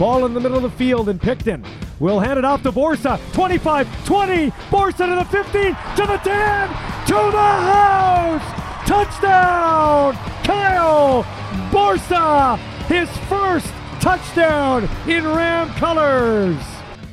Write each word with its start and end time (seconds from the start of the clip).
Ball 0.00 0.24
in 0.24 0.32
the 0.32 0.40
middle 0.40 0.56
of 0.56 0.62
the 0.62 0.70
field, 0.70 1.10
and 1.10 1.20
Picton 1.20 1.62
will 1.98 2.20
hand 2.20 2.38
it 2.38 2.44
off 2.46 2.62
to 2.62 2.72
Borsa. 2.72 3.20
25 3.34 4.06
20. 4.06 4.50
Borsa 4.70 4.96
to 4.96 5.14
the 5.14 5.24
15, 5.26 5.52
to 5.52 6.06
the 6.06 6.16
10, 6.16 6.68
to 7.06 7.30
the 7.30 7.50
house. 7.68 8.88
Touchdown! 8.88 10.14
Kyle 10.42 11.22
Borsa, 11.70 12.56
his 12.86 13.10
first 13.28 13.66
touchdown 14.00 14.88
in 15.06 15.26
Ram 15.26 15.68
colors. 15.74 16.56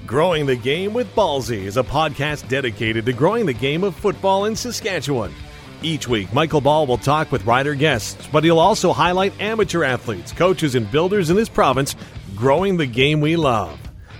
Growing 0.06 0.46
the 0.46 0.56
Game 0.56 0.94
with 0.94 1.14
Ballsy 1.14 1.64
is 1.64 1.76
a 1.76 1.84
podcast 1.84 2.48
dedicated 2.48 3.06
to 3.06 3.12
growing 3.12 3.46
the 3.46 3.54
game 3.54 3.84
of 3.84 3.98
football 3.98 4.46
in 4.46 4.56
Saskatchewan. 4.56 5.34
Each 5.84 6.08
week, 6.08 6.34
Michael 6.34 6.62
Ball 6.62 6.88
will 6.88 6.98
talk 6.98 7.34
with 7.34 7.46
rider 7.46 7.76
guests, 7.76 8.28
but 8.32 8.46
he'll 8.46 8.58
also 8.60 8.94
highlight 8.94 9.40
amateur 9.42 9.84
athletes, 9.84 10.32
coaches, 10.32 10.74
and 10.74 10.90
builders 10.90 11.30
in 11.30 11.36
this 11.36 11.50
province 11.50 11.98
growing 12.38 12.78
the 12.78 12.86
game 12.86 13.20
we 13.20 13.36
love. 13.36 13.80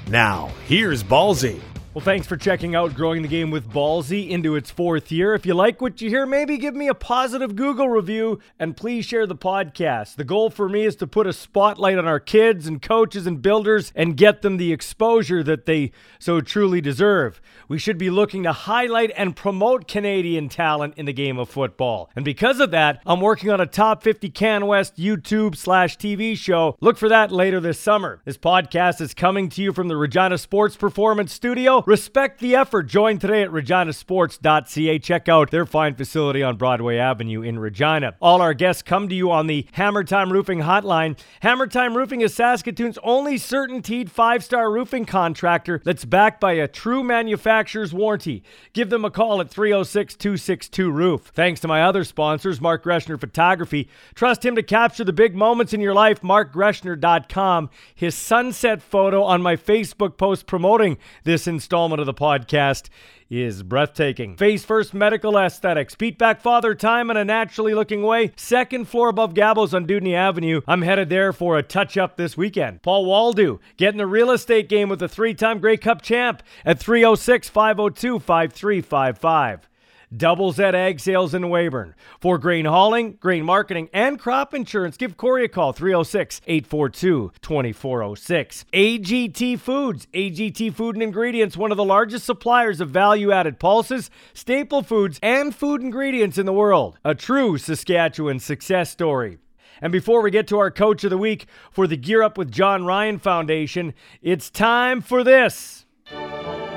Now, 0.10 0.52
here's 0.66 1.04
Ballsy. 1.04 1.62
Well, 1.98 2.04
thanks 2.04 2.28
for 2.28 2.38
checking 2.38 2.76
out 2.76 2.94
Growing 2.94 3.24
the 3.24 3.28
Game 3.28 3.50
with 3.50 3.68
Ballsy 3.72 4.30
into 4.30 4.56
its 4.56 4.70
fourth 4.70 5.12
year. 5.12 5.34
If 5.34 5.48
you 5.48 5.56
like 5.56 5.82
what 5.82 6.00
you 6.00 6.12
hear, 6.12 6.28
maybe 6.28 6.60
give 6.60 6.76
me 6.76 6.88
a 6.88 6.94
positive 6.94 7.56
Google 7.56 7.90
review 7.90 8.40
and 8.60 8.78
please 8.78 9.04
share 9.04 9.26
the 9.26 9.36
podcast. 9.36 10.16
The 10.16 10.24
goal 10.24 10.52
for 10.52 10.70
me 10.70 10.86
is 10.86 10.96
to 10.98 11.08
put 11.08 11.26
a 11.26 11.34
spotlight 11.34 11.98
on 11.98 12.06
our 12.06 12.20
kids 12.20 12.68
and 12.68 12.84
coaches 12.84 13.26
and 13.26 13.42
builders 13.42 13.92
and 13.96 14.16
get 14.16 14.44
them 14.44 14.58
the 14.58 14.72
exposure 14.72 15.42
that 15.42 15.66
they 15.66 15.92
so 16.20 16.40
truly 16.40 16.82
deserve. 16.82 17.42
We 17.68 17.80
should 17.80 17.98
be 17.98 18.12
looking 18.12 18.44
to 18.44 18.52
highlight 18.52 19.12
and 19.18 19.36
promote 19.36 19.88
Canadian 19.88 20.50
talent 20.50 20.94
in 20.98 21.08
the 21.08 21.14
game 21.14 21.40
of 21.40 21.50
football. 21.50 22.12
And 22.16 22.24
because 22.24 22.60
of 22.60 22.70
that, 22.70 23.02
I'm 23.08 23.22
working 23.22 23.50
on 23.50 23.60
a 23.60 23.66
top 23.66 24.04
50 24.04 24.30
Can 24.30 24.68
West 24.68 24.98
YouTube 24.98 25.56
slash 25.56 25.98
TV 25.98 26.38
show. 26.38 26.78
Look 26.80 27.00
for 27.00 27.10
that 27.10 27.32
later 27.32 27.60
this 27.60 27.80
summer. 27.80 28.22
This 28.24 28.38
podcast 28.38 29.02
is 29.02 29.16
coming 29.16 29.50
to 29.50 29.64
you 29.64 29.74
from 29.74 29.88
the 29.88 29.98
Regina 29.98 30.38
Sports 30.38 30.78
Performance 30.78 31.34
Studio. 31.34 31.84
Respect 31.88 32.42
the 32.42 32.54
effort. 32.54 32.84
Join 32.88 33.18
today 33.18 33.44
at 33.44 33.50
reginasports.ca. 33.50 35.00
Check 35.00 35.30
out 35.30 35.52
their 35.52 35.66
fine 35.66 35.96
facility 35.96 36.44
on 36.44 36.58
Broadway 36.58 36.98
Avenue 36.98 37.42
in 37.42 37.60
Regina. 37.60 38.14
All 38.22 38.42
our 38.42 38.54
guests 38.54 38.82
come 38.82 39.08
to 39.08 39.16
you 39.16 39.32
on 39.32 39.48
the 39.48 39.66
Hammer 39.72 40.04
Time 40.04 40.34
Roofing 40.34 40.60
Hotline. 40.60 41.18
Hammer 41.40 41.66
Time 41.66 41.96
Roofing 41.96 42.20
is 42.20 42.36
Saskatoon's 42.36 43.00
only 43.04 43.36
certainteed 43.36 44.10
five 44.10 44.44
star 44.44 44.70
roofing 44.70 45.06
contractor 45.06 45.82
that's 45.86 46.04
backed 46.04 46.42
by 46.42 46.52
a 46.52 46.68
true 46.68 47.06
manufacturer's 47.06 47.94
warranty. 47.94 48.44
Give 48.74 48.90
them 48.90 49.06
a 49.06 49.10
call 49.10 49.40
at 49.40 49.50
306 49.50 50.16
262 50.16 50.92
Roof. 50.92 51.32
Thanks 51.34 51.62
to 51.62 51.70
my 51.70 51.84
other 51.84 52.04
sponsors, 52.04 52.60
Mark 52.60 52.84
Greshner 52.84 53.18
Photography. 53.18 53.88
Trust 54.14 54.46
him 54.46 54.58
to 54.58 54.62
capture 54.62 55.06
the 55.06 55.14
big 55.14 55.38
moments 55.38 55.72
in 55.72 55.80
your 55.80 55.94
life. 55.94 56.20
MarkGreshner.com. 56.20 57.70
His 57.96 58.14
sunset 58.14 58.82
photo 58.82 59.24
on 59.24 59.42
my 59.42 59.56
Facebook 59.56 60.18
post 60.18 60.48
promoting 60.48 60.98
this 61.24 61.48
installment 61.78 62.00
of 62.00 62.08
the 62.08 62.14
podcast 62.14 62.90
is 63.30 63.62
breathtaking. 63.62 64.36
Face 64.36 64.66
First 64.66 64.96
Medical 64.96 65.38
Aesthetics. 65.38 65.94
Beat 65.94 66.18
back 66.18 66.42
father 66.42 66.74
time 66.74 67.12
in 67.12 67.18
a 67.18 67.24
naturally 67.24 67.76
looking 67.76 68.02
way. 68.02 68.32
Second 68.36 68.86
floor 68.86 69.10
above 69.10 69.36
Gabos 69.36 69.76
on 69.76 69.86
Dewdney 69.86 70.16
Avenue. 70.16 70.62
I'm 70.68 70.82
headed 70.82 71.10
there 71.10 71.32
for 71.32 71.56
a 71.56 71.62
touch 71.62 71.96
up 71.96 72.18
this 72.18 72.36
weekend. 72.36 72.82
Paul 72.82 73.06
Waldo 73.06 73.60
getting 73.78 74.00
the 74.00 74.08
real 74.08 74.32
estate 74.32 74.70
game 74.70 74.90
with 74.90 74.98
the 74.98 75.08
three 75.08 75.36
time 75.36 75.60
Grey 75.60 75.78
Cup 75.78 76.02
champ 76.02 76.42
at 76.66 76.80
306 76.80 77.48
502 77.48 78.18
5355. 78.18 79.70
Double 80.16 80.54
Z 80.54 80.64
Ag 80.64 81.00
Sales 81.02 81.34
in 81.34 81.44
Weyburn. 81.50 81.94
For 82.22 82.38
grain 82.38 82.66
hauling, 82.66 83.18
grain 83.20 83.44
marketing, 83.44 83.90
and 83.94 84.18
crop 84.18 84.54
insurance, 84.54 84.96
give 84.96 85.18
Corey 85.18 85.46
a 85.46 85.50
call 85.50 85.74
306 85.74 86.40
842 86.48 87.32
2406. 87.42 88.66
AGT 88.72 89.60
Foods. 89.60 90.08
AGT 90.14 90.74
Food 90.74 90.96
and 90.96 91.04
Ingredients, 91.04 91.58
one 91.58 91.72
of 91.72 91.78
the 91.78 91.84
largest 91.84 92.26
suppliers 92.26 92.80
of 92.80 92.90
value 92.90 93.32
added 93.32 93.60
pulses, 93.60 94.10
staple 94.34 94.82
foods, 94.82 95.20
and 95.22 95.54
food 95.54 95.82
ingredients 95.82 96.38
in 96.38 96.46
the 96.46 96.54
world. 96.54 96.98
A 97.04 97.14
true 97.14 97.58
Saskatchewan 97.58 98.40
success 98.40 98.90
story. 98.90 99.40
And 99.82 99.92
before 99.92 100.22
we 100.22 100.32
get 100.32 100.48
to 100.48 100.58
our 100.58 100.72
coach 100.72 101.04
of 101.04 101.10
the 101.10 101.18
week 101.18 101.48
for 101.72 101.86
the 101.86 101.98
Gear 101.98 102.24
Up 102.24 102.38
with 102.38 102.52
Jon 102.52 102.86
Ryan 102.86 103.20
Foundation, 103.20 103.94
it's 104.22 104.50
time 104.50 105.02
for 105.02 105.24
this. 105.24 105.87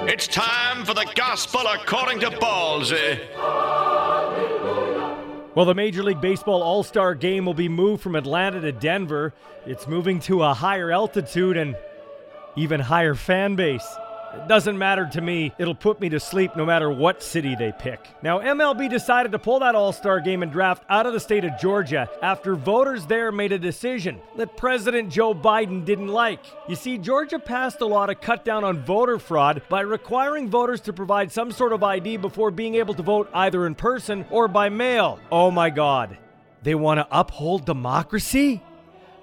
It's 0.09 0.27
time 0.27 0.85
for 0.85 0.95
the 0.95 1.07
gospel 1.15 1.61
according 1.67 2.21
to 2.21 2.31
Ballsy. 2.31 3.21
Well, 5.55 5.67
the 5.67 5.75
Major 5.75 6.03
League 6.03 6.21
Baseball 6.21 6.63
All 6.63 6.83
Star 6.83 7.15
game 7.15 7.45
will 7.45 7.55
be 7.55 7.69
moved 7.69 8.03
from 8.03 8.17
Atlanta 8.17 8.61
to 8.61 8.73
Denver. 8.73 9.35
It's 9.67 9.87
moving 9.87 10.21
to 10.21 10.43
a 10.43 10.55
higher 10.55 10.91
altitude 10.91 11.57
and 11.57 11.77
even 12.57 12.81
higher 12.81 13.15
fan 13.15 13.57
base. 13.57 13.87
It 14.35 14.49
doesn't 14.49 14.79
matter 14.79 15.09
to 15.13 15.21
me. 15.21 15.53
It'll 15.59 15.75
put 15.75 16.01
me 16.01 16.09
to 16.11 16.21
sleep 16.21 16.57
no 16.57 16.65
matter 16.65 16.91
what 16.91 17.23
city 17.23 17.55
they 17.55 17.73
pick. 17.77 18.07
Now, 18.23 18.39
MLB 18.39 18.89
decided 18.89 19.33
to 19.33 19.39
pull 19.39 19.61
that 19.61 19.75
All 19.75 19.93
Star 19.93 20.21
game 20.21 20.43
and 20.43 20.53
draft 20.53 20.85
out 20.89 21.07
of 21.07 21.13
the 21.13 21.21
state 21.21 21.45
of 21.45 21.59
Georgia 21.59 22.09
after 22.23 22.55
voters 22.55 23.07
there 23.07 23.33
made 23.33 23.53
a 23.53 23.59
decision 23.59 24.21
that 24.37 24.57
President 24.57 25.11
Joe 25.11 25.35
Biden 25.35 25.85
didn't 25.85 26.09
like. 26.09 26.45
You 26.69 26.77
see, 26.77 26.99
Georgia 26.99 27.39
passed 27.39 27.81
a 27.81 27.87
law 27.87 28.07
to 28.07 28.15
cut 28.15 28.45
down 28.45 28.65
on 28.65 28.85
voter 28.85 29.19
fraud 29.19 29.63
by 29.69 29.81
requiring 29.81 30.49
voters 30.49 30.81
to 30.83 30.93
provide 30.93 31.33
some 31.33 31.51
sort 31.51 31.73
of 31.73 31.83
ID 31.83 32.19
before 32.19 32.51
being 32.51 32.77
able 32.77 32.95
to 32.95 33.03
vote 33.03 33.29
either 33.35 33.67
in 33.67 33.75
person 33.75 34.25
or 34.31 34.49
by 34.49 34.69
mail. 34.69 35.19
Oh 35.33 35.51
my 35.51 35.71
God. 35.71 36.19
They 36.63 36.75
want 36.75 36.99
to 36.99 37.09
uphold 37.11 37.65
democracy? 37.65 38.63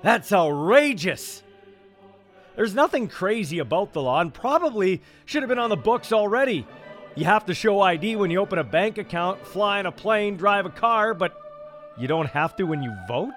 That's 0.01 0.31
outrageous. 0.33 1.43
There's 2.57 2.73
nothing 2.73 3.07
crazy 3.07 3.59
about 3.59 3.93
the 3.93 4.01
law 4.01 4.19
and 4.19 4.33
probably 4.33 5.03
should 5.25 5.43
have 5.43 5.47
been 5.47 5.59
on 5.59 5.69
the 5.69 5.77
books 5.77 6.11
already. 6.11 6.65
You 7.15 7.25
have 7.25 7.45
to 7.45 7.53
show 7.53 7.81
ID 7.81 8.15
when 8.15 8.31
you 8.31 8.39
open 8.39 8.57
a 8.57 8.63
bank 8.63 8.97
account, 8.97 9.45
fly 9.45 9.79
in 9.79 9.85
a 9.85 9.91
plane, 9.91 10.37
drive 10.37 10.65
a 10.65 10.71
car, 10.71 11.13
but 11.13 11.39
you 11.99 12.07
don't 12.07 12.29
have 12.31 12.55
to 12.55 12.63
when 12.63 12.81
you 12.81 12.91
vote? 13.07 13.35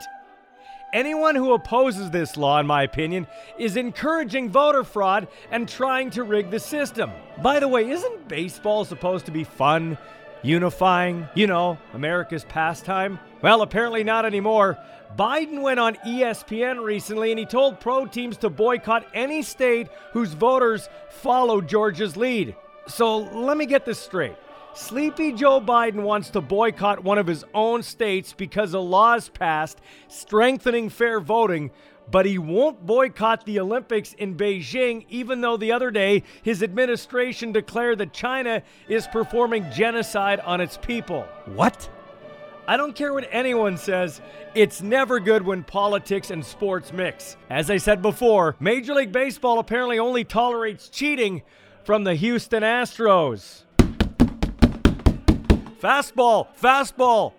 Anyone 0.94 1.34
who 1.34 1.52
opposes 1.52 2.10
this 2.10 2.38
law, 2.38 2.58
in 2.60 2.66
my 2.66 2.82
opinion, 2.82 3.26
is 3.58 3.76
encouraging 3.76 4.48
voter 4.48 4.84
fraud 4.84 5.28
and 5.50 5.68
trying 5.68 6.08
to 6.12 6.24
rig 6.24 6.50
the 6.50 6.58
system. 6.58 7.10
By 7.42 7.60
the 7.60 7.68
way, 7.68 7.90
isn't 7.90 8.26
baseball 8.26 8.86
supposed 8.86 9.26
to 9.26 9.32
be 9.32 9.44
fun, 9.44 9.98
unifying, 10.42 11.28
you 11.34 11.46
know, 11.46 11.78
America's 11.94 12.44
pastime? 12.44 13.18
Well, 13.42 13.62
apparently 13.62 14.04
not 14.04 14.24
anymore. 14.24 14.78
Biden 15.18 15.62
went 15.62 15.80
on 15.80 15.96
ESPN 16.06 16.84
recently 16.84 17.30
and 17.32 17.38
he 17.38 17.46
told 17.46 17.80
pro 17.80 18.06
teams 18.06 18.36
to 18.38 18.50
boycott 18.50 19.06
any 19.12 19.42
state 19.42 19.88
whose 20.12 20.32
voters 20.32 20.88
follow 21.08 21.60
Georgia's 21.60 22.16
lead. 22.16 22.54
So 22.86 23.18
let 23.18 23.56
me 23.56 23.66
get 23.66 23.84
this 23.84 23.98
straight. 23.98 24.36
Sleepy 24.74 25.32
Joe 25.32 25.60
Biden 25.60 26.02
wants 26.02 26.30
to 26.30 26.40
boycott 26.40 27.02
one 27.02 27.18
of 27.18 27.26
his 27.26 27.44
own 27.54 27.82
states 27.82 28.32
because 28.32 28.72
a 28.72 28.78
law 28.78 29.14
is 29.14 29.28
passed 29.28 29.80
strengthening 30.06 30.88
fair 30.88 31.18
voting, 31.18 31.72
but 32.10 32.26
he 32.26 32.38
won't 32.38 32.84
boycott 32.84 33.44
the 33.44 33.60
Olympics 33.60 34.12
in 34.14 34.36
Beijing, 34.36 35.04
even 35.08 35.40
though 35.40 35.56
the 35.56 35.72
other 35.72 35.90
day 35.90 36.22
his 36.42 36.62
administration 36.62 37.52
declared 37.52 37.98
that 37.98 38.12
China 38.12 38.62
is 38.88 39.06
performing 39.06 39.70
genocide 39.70 40.40
on 40.40 40.60
its 40.60 40.76
people. 40.76 41.26
What? 41.46 41.88
I 42.66 42.76
don't 42.76 42.94
care 42.94 43.12
what 43.12 43.28
anyone 43.32 43.76
says, 43.76 44.20
it's 44.54 44.80
never 44.80 45.18
good 45.18 45.44
when 45.44 45.64
politics 45.64 46.30
and 46.30 46.44
sports 46.44 46.92
mix. 46.92 47.36
As 47.48 47.68
I 47.68 47.78
said 47.78 48.00
before, 48.00 48.54
Major 48.60 48.94
League 48.94 49.12
Baseball 49.12 49.58
apparently 49.58 49.98
only 49.98 50.22
tolerates 50.22 50.88
cheating 50.88 51.42
from 51.82 52.04
the 52.04 52.14
Houston 52.14 52.62
Astros. 52.62 53.64
Fastball, 55.80 56.46
fastball. 56.60 57.32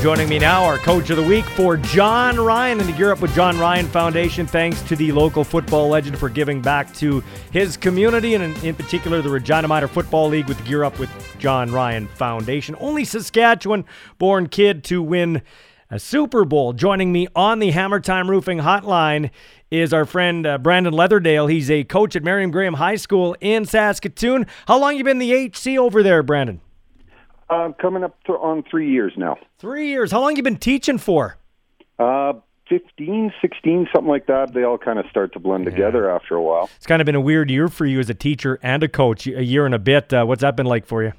Joining 0.00 0.28
me 0.28 0.38
now, 0.38 0.62
our 0.62 0.78
coach 0.78 1.10
of 1.10 1.16
the 1.16 1.24
week 1.24 1.44
for 1.44 1.76
Jon 1.76 2.38
Ryan 2.38 2.78
and 2.78 2.88
the 2.88 2.92
Gear 2.92 3.10
Up 3.10 3.20
with 3.20 3.34
Jon 3.34 3.58
Ryan 3.58 3.88
Foundation. 3.88 4.46
Thanks 4.46 4.80
to 4.82 4.94
the 4.94 5.10
local 5.10 5.42
football 5.42 5.88
legend 5.88 6.16
for 6.16 6.28
giving 6.28 6.62
back 6.62 6.94
to 6.94 7.20
his 7.50 7.76
community 7.76 8.36
and, 8.36 8.56
in, 8.62 8.76
particular, 8.76 9.22
the 9.22 9.28
Regina 9.28 9.66
Minor 9.66 9.88
Football 9.88 10.28
League 10.28 10.46
with 10.46 10.64
Gear 10.64 10.84
Up 10.84 11.00
with 11.00 11.10
Jon 11.40 11.72
Ryan 11.72 12.06
Foundation. 12.06 12.76
Only 12.78 13.04
Saskatchewan 13.04 13.84
born 14.18 14.48
kid 14.48 14.84
to 14.84 15.02
win 15.02 15.42
a 15.90 15.98
Super 15.98 16.44
Bowl. 16.44 16.74
Joining 16.74 17.10
me 17.10 17.26
on 17.34 17.58
the 17.58 17.72
Hammer 17.72 17.98
Time 17.98 18.30
Roofing 18.30 18.58
Hotline 18.58 19.30
is 19.68 19.92
our 19.92 20.04
friend 20.04 20.46
uh, 20.46 20.58
Brandon 20.58 20.94
Leatherdale. 20.94 21.50
He's 21.50 21.72
a 21.72 21.82
coach 21.82 22.14
at 22.14 22.22
Marion 22.22 22.52
Graham 22.52 22.74
High 22.74 22.96
School 22.96 23.34
in 23.40 23.64
Saskatoon. 23.64 24.46
How 24.68 24.78
long 24.78 24.96
you 24.96 25.02
been 25.02 25.18
the 25.18 25.48
HC 25.48 25.76
over 25.76 26.04
there, 26.04 26.22
Brandon? 26.22 26.60
Uh, 27.50 27.72
coming 27.80 28.04
up 28.04 28.22
to, 28.24 28.32
on 28.32 28.62
three 28.70 28.90
years 28.90 29.12
now. 29.16 29.36
Three 29.58 29.88
years. 29.88 30.12
How 30.12 30.20
long 30.20 30.36
you 30.36 30.42
been 30.42 30.58
teaching 30.58 30.98
for? 30.98 31.38
Uh, 31.98 32.34
15, 32.68 33.32
16, 33.40 33.88
something 33.92 34.08
like 34.08 34.26
that. 34.26 34.52
They 34.52 34.62
all 34.64 34.76
kind 34.76 34.98
of 34.98 35.06
start 35.10 35.32
to 35.32 35.38
blend 35.38 35.64
together 35.64 36.10
after 36.10 36.34
a 36.34 36.42
while. 36.42 36.68
It's 36.76 36.86
kind 36.86 37.00
of 37.00 37.06
been 37.06 37.14
a 37.14 37.20
weird 37.20 37.50
year 37.50 37.68
for 37.68 37.86
you 37.86 37.98
as 38.00 38.10
a 38.10 38.14
teacher 38.14 38.58
and 38.62 38.82
a 38.82 38.88
coach. 38.88 39.26
A 39.26 39.42
year 39.42 39.64
and 39.64 39.74
a 39.74 39.78
bit. 39.78 40.12
Uh, 40.12 40.24
what's 40.26 40.42
that 40.42 40.56
been 40.56 40.66
like 40.66 40.84
for 40.86 41.02
you? 41.02 41.12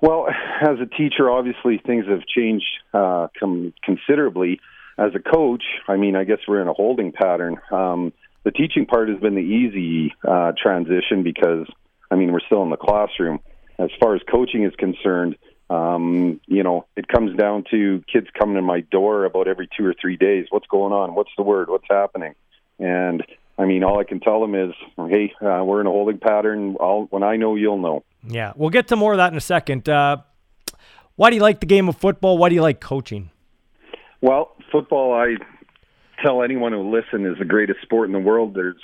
Well, 0.00 0.26
as 0.62 0.78
a 0.80 0.86
teacher, 0.86 1.30
obviously 1.30 1.78
things 1.84 2.06
have 2.06 2.22
changed 2.26 2.66
uh, 2.94 3.28
com- 3.38 3.74
considerably. 3.84 4.60
as 4.96 5.12
a 5.14 5.18
coach, 5.18 5.64
I 5.88 5.96
mean, 5.96 6.16
I 6.16 6.24
guess 6.24 6.38
we're 6.48 6.62
in 6.62 6.68
a 6.68 6.72
holding 6.72 7.12
pattern. 7.12 7.58
Um, 7.70 8.12
the 8.44 8.50
teaching 8.50 8.86
part 8.86 9.08
has 9.10 9.18
been 9.18 9.34
the 9.34 9.40
easy 9.40 10.14
uh, 10.26 10.52
transition 10.60 11.22
because, 11.22 11.66
I 12.10 12.14
mean, 12.14 12.32
we're 12.32 12.40
still 12.40 12.62
in 12.62 12.70
the 12.70 12.76
classroom. 12.78 13.40
As 13.78 13.90
far 14.00 14.14
as 14.14 14.22
coaching 14.30 14.64
is 14.64 14.74
concerned, 14.76 15.36
um, 15.68 16.40
you 16.46 16.62
know, 16.62 16.86
it 16.96 17.08
comes 17.08 17.36
down 17.36 17.64
to 17.70 18.02
kids 18.10 18.28
coming 18.38 18.56
to 18.56 18.62
my 18.62 18.80
door 18.80 19.24
about 19.24 19.48
every 19.48 19.68
two 19.76 19.84
or 19.84 19.94
three 20.00 20.16
days. 20.16 20.46
What's 20.50 20.66
going 20.66 20.92
on? 20.92 21.14
What's 21.14 21.30
the 21.36 21.42
word? 21.42 21.68
What's 21.68 21.86
happening? 21.90 22.34
And 22.78 23.24
I 23.58 23.64
mean, 23.64 23.82
all 23.82 23.98
I 23.98 24.04
can 24.04 24.20
tell 24.20 24.40
them 24.40 24.54
is, 24.54 24.74
hey, 24.96 25.32
uh, 25.40 25.64
we're 25.64 25.80
in 25.80 25.86
a 25.86 25.90
holding 25.90 26.18
pattern. 26.18 26.76
I'll, 26.80 27.06
when 27.10 27.22
I 27.22 27.36
know, 27.36 27.56
you'll 27.56 27.78
know. 27.78 28.04
Yeah, 28.26 28.52
we'll 28.56 28.70
get 28.70 28.88
to 28.88 28.96
more 28.96 29.12
of 29.12 29.18
that 29.18 29.32
in 29.32 29.36
a 29.36 29.40
second. 29.40 29.88
Uh, 29.88 30.18
why 31.16 31.30
do 31.30 31.36
you 31.36 31.42
like 31.42 31.60
the 31.60 31.66
game 31.66 31.88
of 31.88 31.96
football? 31.96 32.38
Why 32.38 32.48
do 32.48 32.54
you 32.54 32.62
like 32.62 32.80
coaching? 32.80 33.30
Well, 34.20 34.54
football, 34.70 35.14
I 35.14 35.36
tell 36.22 36.42
anyone 36.42 36.72
who 36.72 36.90
listen 36.90 37.26
is 37.26 37.38
the 37.38 37.44
greatest 37.44 37.80
sport 37.82 38.08
in 38.08 38.12
the 38.12 38.18
world. 38.18 38.54
There's 38.54 38.76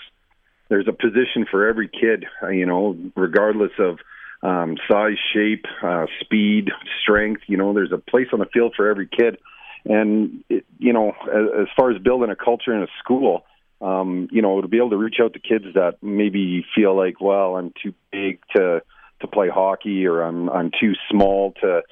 there's 0.69 0.89
a 0.89 0.93
position 0.93 1.45
for 1.51 1.69
every 1.69 1.89
kid, 1.89 2.25
uh, 2.43 2.49
you 2.49 2.65
know, 2.65 2.97
regardless 3.15 3.73
of 3.79 3.99
um, 4.43 4.77
size, 4.91 5.17
shape, 5.33 5.67
uh, 5.83 6.07
speed, 6.21 6.71
strength. 7.03 7.43
You 7.47 7.57
know, 7.57 7.73
there's 7.73 7.93
a 7.93 7.99
place 7.99 8.29
on 8.33 8.41
the 8.41 8.47
field 8.47 8.75
for 8.77 8.89
every 8.89 9.09
kid. 9.09 9.39
And 9.85 10.45
it, 10.49 10.65
you 10.79 10.93
know, 10.93 11.11
as, 11.11 11.63
as 11.63 11.67
far 11.77 11.91
as 11.91 12.01
building 12.03 12.31
a 12.31 12.37
culture 12.37 12.75
in 12.75 12.83
a 12.83 12.89
school, 13.03 13.45
um, 13.81 14.29
you 14.31 14.43
know, 14.43 14.61
to 14.61 14.69
be 14.69 14.77
able 14.77 14.91
to 14.91 14.97
reach 14.97 15.17
out 15.21 15.33
to 15.35 15.41
kids 15.41 15.65
that 15.75 15.97
maybe 16.03 16.65
feel 16.75 16.97
like, 16.97 17.21
well, 17.21 17.57
I'm 17.57 17.73
too 17.83 17.95
big 18.11 18.41
to 18.57 18.83
to 19.21 19.27
play 19.29 19.49
hockey, 19.49 20.07
or 20.07 20.23
I'm 20.23 20.49
I'm 20.51 20.71
too 20.81 20.93
small 21.11 21.53
to 21.63 21.83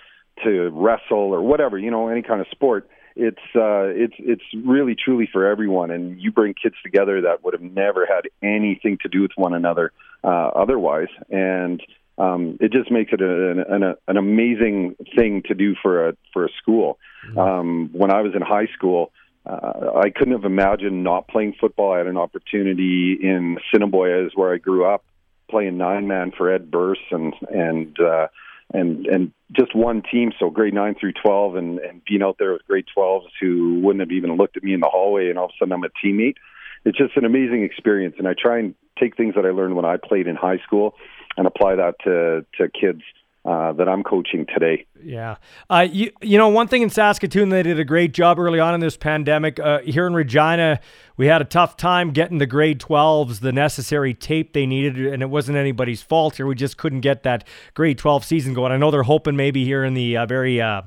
to 0.44 0.70
wrestle, 0.70 1.34
or 1.34 1.42
whatever, 1.42 1.78
you 1.78 1.90
know, 1.90 2.08
any 2.08 2.22
kind 2.22 2.40
of 2.40 2.46
sport 2.50 2.88
it's 3.16 3.38
uh, 3.54 3.90
it's 3.90 4.14
it's 4.18 4.42
really 4.64 4.94
truly 4.94 5.28
for 5.30 5.46
everyone, 5.46 5.90
and 5.90 6.20
you 6.20 6.32
bring 6.32 6.54
kids 6.54 6.76
together 6.82 7.22
that 7.22 7.44
would 7.44 7.54
have 7.54 7.62
never 7.62 8.06
had 8.06 8.28
anything 8.42 8.98
to 9.02 9.08
do 9.08 9.22
with 9.22 9.32
one 9.36 9.54
another 9.54 9.92
uh, 10.22 10.50
otherwise, 10.54 11.08
and 11.28 11.82
um, 12.20 12.58
it 12.60 12.70
just 12.70 12.90
makes 12.90 13.12
it 13.12 13.22
an, 13.22 13.64
an, 13.66 13.94
an 14.06 14.16
amazing 14.16 14.94
thing 15.16 15.42
to 15.46 15.54
do 15.54 15.74
for 15.82 16.08
a 16.08 16.16
for 16.32 16.44
a 16.44 16.48
school. 16.60 16.98
Mm-hmm. 17.26 17.38
Um, 17.38 17.90
when 17.92 18.10
I 18.10 18.20
was 18.20 18.34
in 18.34 18.42
high 18.42 18.66
school, 18.74 19.10
uh, 19.46 19.92
I 19.96 20.10
couldn't 20.10 20.34
have 20.34 20.44
imagined 20.44 21.02
not 21.02 21.28
playing 21.28 21.54
football. 21.58 21.94
I 21.94 21.98
had 21.98 22.06
an 22.06 22.18
opportunity 22.18 23.18
in 23.20 23.56
Assiniboia, 23.58 24.28
where 24.34 24.52
I 24.52 24.58
grew 24.58 24.84
up, 24.84 25.02
playing 25.48 25.78
nine 25.78 26.06
man 26.08 26.32
for 26.36 26.52
Ed 26.52 26.70
Burse, 26.70 26.98
and 27.10 27.32
and 27.48 27.98
uh, 27.98 28.26
and 28.74 29.06
and 29.06 29.32
just 29.52 29.74
one 29.74 30.02
team, 30.02 30.32
so 30.38 30.50
grade 30.50 30.74
nine 30.74 30.96
through 31.00 31.14
twelve, 31.24 31.56
and 31.56 31.78
and 31.78 32.02
being 32.04 32.22
out 32.22 32.36
there 32.38 32.52
with 32.52 32.66
grade 32.66 32.86
twelves 32.92 33.28
who 33.40 33.80
wouldn't 33.82 34.00
have 34.00 34.12
even 34.12 34.36
looked 34.36 34.58
at 34.58 34.62
me 34.62 34.74
in 34.74 34.80
the 34.80 34.90
hallway, 34.92 35.30
and 35.30 35.38
all 35.38 35.46
of 35.46 35.52
a 35.52 35.58
sudden 35.58 35.72
I'm 35.72 35.84
a 35.84 35.88
teammate. 36.04 36.36
It's 36.84 36.98
just 36.98 37.16
an 37.16 37.24
amazing 37.24 37.62
experience, 37.62 38.16
and 38.18 38.28
I 38.28 38.34
try 38.34 38.58
and 38.58 38.74
take 38.98 39.16
things 39.16 39.34
that 39.36 39.46
I 39.46 39.50
learned 39.50 39.76
when 39.76 39.86
I 39.86 39.96
played 39.96 40.26
in 40.26 40.36
high 40.36 40.58
school 40.66 40.94
and 41.36 41.46
apply 41.46 41.76
that 41.76 41.94
to 42.04 42.44
to 42.58 42.68
kids 42.68 43.02
uh, 43.44 43.72
that 43.72 43.88
I'm 43.88 44.02
coaching 44.02 44.46
today. 44.52 44.86
Yeah, 45.02 45.36
uh, 45.70 45.86
you 45.90 46.10
you 46.20 46.36
know 46.36 46.48
one 46.48 46.68
thing 46.68 46.82
in 46.82 46.90
Saskatoon 46.90 47.48
they 47.48 47.62
did 47.62 47.80
a 47.80 47.84
great 47.84 48.12
job 48.12 48.38
early 48.38 48.60
on 48.60 48.74
in 48.74 48.80
this 48.80 48.96
pandemic. 48.96 49.58
Uh, 49.58 49.80
here 49.80 50.06
in 50.06 50.14
Regina, 50.14 50.80
we 51.16 51.26
had 51.26 51.40
a 51.40 51.46
tough 51.46 51.76
time 51.76 52.10
getting 52.10 52.38
the 52.38 52.46
grade 52.46 52.80
12s 52.80 53.40
the 53.40 53.52
necessary 53.52 54.12
tape 54.12 54.52
they 54.52 54.66
needed, 54.66 54.98
and 54.98 55.22
it 55.22 55.30
wasn't 55.30 55.56
anybody's 55.56 56.02
fault 56.02 56.36
here. 56.36 56.46
We 56.46 56.54
just 56.54 56.76
couldn't 56.76 57.00
get 57.00 57.22
that 57.22 57.46
grade 57.74 57.98
12 57.98 58.24
season 58.24 58.52
going. 58.52 58.72
I 58.72 58.76
know 58.76 58.90
they're 58.90 59.04
hoping 59.04 59.36
maybe 59.36 59.64
here 59.64 59.84
in 59.84 59.94
the 59.94 60.18
uh, 60.18 60.26
very 60.26 60.60
uh, 60.60 60.82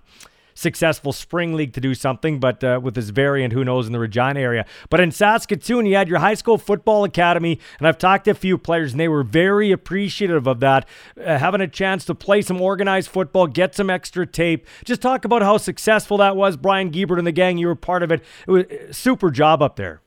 successful 0.64 1.14
spring 1.14 1.54
league 1.54 1.74
to 1.74 1.82
do 1.82 1.94
something, 1.94 2.40
but 2.40 2.64
uh, 2.64 2.80
with 2.82 2.96
this 2.96 3.10
variant, 3.10 3.54
who 3.54 3.64
knows 3.64 3.86
in 3.86 3.94
the 3.94 4.00
Regina 4.00 4.40
area. 4.40 4.66
But 4.90 5.00
in 5.00 5.12
Saskatoon, 5.12 5.86
you 5.86 5.96
had 5.96 6.10
your 6.10 6.20
high 6.20 6.34
school 6.34 6.58
football 6.58 7.04
academy, 7.04 7.60
and 7.78 7.88
I've 7.88 8.00
talked 8.00 8.26
to 8.26 8.32
a 8.32 8.36
few 8.36 8.58
players, 8.58 8.92
and 8.94 9.00
they 9.00 9.08
were 9.08 9.24
very 9.24 9.72
appreciative 9.72 10.48
of 10.48 10.60
that, 10.62 10.88
uh, 11.24 11.38
having 11.38 11.62
a 11.62 11.68
chance 11.68 12.06
to 12.06 12.16
play 12.16 12.42
some 12.42 12.60
organized 12.60 13.10
football, 13.10 13.46
get 13.46 13.76
some 13.76 13.92
extra 13.92 14.26
tape. 14.26 14.66
Just 14.84 15.02
talk 15.02 15.26
about 15.26 15.44
how 15.44 15.58
successful 15.58 16.18
that 16.18 16.36
was. 16.36 16.58
Brian 16.58 16.92
Giebert 16.92 17.20
and 17.20 17.28
the 17.28 17.32
gang, 17.32 17.60
you 17.60 17.68
were 17.68 17.76
part 17.76 18.02
of 18.02 18.12
it. 18.12 18.24
It 18.48 18.52
was 18.52 18.98
super 18.98 19.30
job 19.30 19.62
up 19.62 19.76
there. 19.76 20.02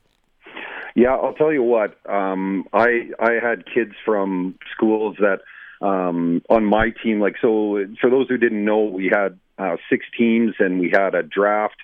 Yeah, 0.95 1.15
I'll 1.15 1.33
tell 1.33 1.53
you 1.53 1.61
what. 1.61 1.95
Um, 2.09 2.65
I 2.73 3.11
I 3.19 3.33
had 3.39 3.65
kids 3.71 3.93
from 4.03 4.57
schools 4.75 5.15
that 5.19 5.41
um, 5.79 6.41
on 6.49 6.65
my 6.65 6.89
team. 7.03 7.19
Like 7.19 7.35
so, 7.41 7.85
for 8.01 8.09
those 8.09 8.27
who 8.27 8.37
didn't 8.37 8.65
know, 8.65 8.79
we 8.79 9.11
had 9.13 9.37
uh, 9.57 9.77
six 9.89 10.05
teams 10.17 10.55
and 10.59 10.79
we 10.79 10.89
had 10.89 11.15
a 11.15 11.23
draft. 11.23 11.77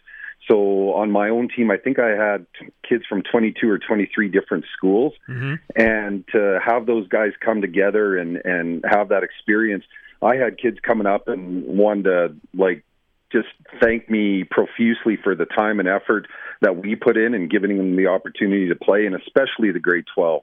So 0.47 0.93
on 0.93 1.09
my 1.09 1.29
own 1.29 1.47
team, 1.47 1.71
I 1.71 1.77
think 1.77 1.99
I 1.99 2.09
had 2.09 2.45
kids 2.87 3.05
from 3.07 3.23
22 3.23 3.69
or 3.69 3.79
23 3.79 4.27
different 4.27 4.65
schools, 4.75 5.13
mm-hmm. 5.29 5.55
and 5.75 6.27
to 6.33 6.59
have 6.63 6.85
those 6.85 7.07
guys 7.07 7.31
come 7.39 7.61
together 7.61 8.17
and 8.17 8.37
and 8.43 8.83
have 8.85 9.09
that 9.09 9.23
experience, 9.23 9.85
I 10.21 10.35
had 10.35 10.57
kids 10.57 10.79
coming 10.85 11.07
up 11.07 11.29
and 11.29 11.65
wanted 11.65 12.03
to 12.03 12.35
like 12.53 12.83
just 13.31 13.47
thank 13.81 14.09
me 14.09 14.43
profusely 14.43 15.17
for 15.23 15.33
the 15.33 15.45
time 15.45 15.79
and 15.79 15.87
effort 15.87 16.27
that 16.61 16.75
we 16.75 16.95
put 16.95 17.15
in 17.15 17.33
and 17.33 17.49
giving 17.49 17.77
them 17.77 17.95
the 17.95 18.07
opportunity 18.07 18.67
to 18.67 18.75
play, 18.75 19.05
and 19.05 19.15
especially 19.15 19.71
the 19.71 19.79
grade 19.79 20.05
12s 20.15 20.41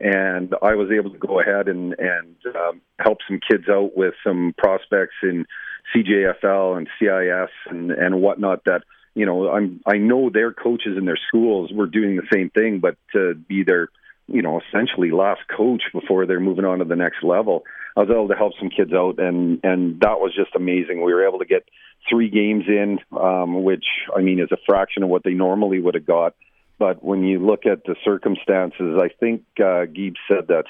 and 0.00 0.54
I 0.62 0.74
was 0.74 0.90
able 0.90 1.10
to 1.10 1.18
go 1.18 1.40
ahead 1.40 1.68
and 1.68 1.94
and 1.98 2.36
um, 2.54 2.80
help 2.98 3.18
some 3.26 3.40
kids 3.40 3.64
out 3.68 3.96
with 3.96 4.14
some 4.24 4.54
prospects 4.58 5.14
in 5.22 5.46
CJFL 5.94 6.76
and 6.76 6.88
CIS 6.98 7.50
and 7.66 7.90
and 7.90 8.20
whatnot. 8.20 8.64
That 8.64 8.82
you 9.14 9.26
know, 9.26 9.48
I'm 9.48 9.80
I 9.86 9.96
know 9.96 10.30
their 10.30 10.52
coaches 10.52 10.96
in 10.96 11.04
their 11.04 11.18
schools 11.28 11.70
were 11.72 11.86
doing 11.86 12.16
the 12.16 12.26
same 12.32 12.50
thing, 12.50 12.80
but 12.80 12.96
to 13.12 13.34
be 13.34 13.64
their 13.64 13.88
you 14.26 14.42
know 14.42 14.60
essentially 14.60 15.10
last 15.10 15.42
coach 15.54 15.82
before 15.92 16.26
they're 16.26 16.40
moving 16.40 16.64
on 16.64 16.78
to 16.78 16.84
the 16.84 16.96
next 16.96 17.22
level, 17.22 17.64
I 17.96 18.00
was 18.00 18.10
able 18.10 18.28
to 18.28 18.34
help 18.34 18.52
some 18.58 18.70
kids 18.70 18.92
out, 18.92 19.18
and 19.18 19.60
and 19.62 20.00
that 20.00 20.20
was 20.20 20.34
just 20.34 20.54
amazing. 20.54 21.02
We 21.02 21.12
were 21.12 21.26
able 21.26 21.38
to 21.38 21.46
get 21.46 21.68
three 22.08 22.30
games 22.30 22.64
in, 22.68 22.98
um, 23.18 23.64
which 23.64 23.84
I 24.16 24.20
mean 24.20 24.40
is 24.40 24.52
a 24.52 24.58
fraction 24.66 25.02
of 25.02 25.08
what 25.08 25.24
they 25.24 25.34
normally 25.34 25.80
would 25.80 25.94
have 25.94 26.06
got 26.06 26.34
but 26.78 27.02
when 27.02 27.24
you 27.24 27.38
look 27.38 27.66
at 27.66 27.84
the 27.84 27.96
circumstances, 28.04 28.98
I 29.00 29.08
think 29.08 29.42
uh, 29.58 29.86
Geeb 29.86 30.14
said 30.28 30.48
that 30.48 30.64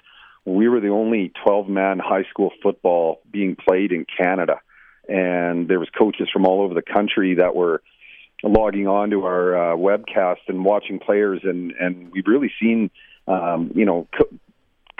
we 0.45 0.69
were 0.69 0.81
the 0.81 0.89
only 0.89 1.33
12-man 1.45 1.99
high 1.99 2.25
school 2.31 2.51
football 2.63 3.21
being 3.31 3.57
played 3.57 3.91
in 3.91 4.07
Canada, 4.17 4.61
and 5.09 5.69
there 5.69 5.79
was 5.79 5.89
coaches 5.97 6.29
from 6.33 6.47
all 6.47 6.63
over 6.63 6.75
the 6.75 6.83
country 6.83 7.35
that 7.35 7.55
were 7.55 7.83
logging 8.43 8.87
on 8.87 9.11
to 9.11 9.25
our 9.25 9.57
uh, 9.57 9.77
webcast 9.77 10.49
and 10.49 10.65
watching 10.65 10.99
players, 10.99 11.41
and 11.45 11.73
and 11.73 12.11
we've 12.13 12.27
really 12.27 12.53
seen, 12.61 12.91
um, 13.29 13.71
you 13.75 13.85
know. 13.85 14.07
Co- 14.17 14.29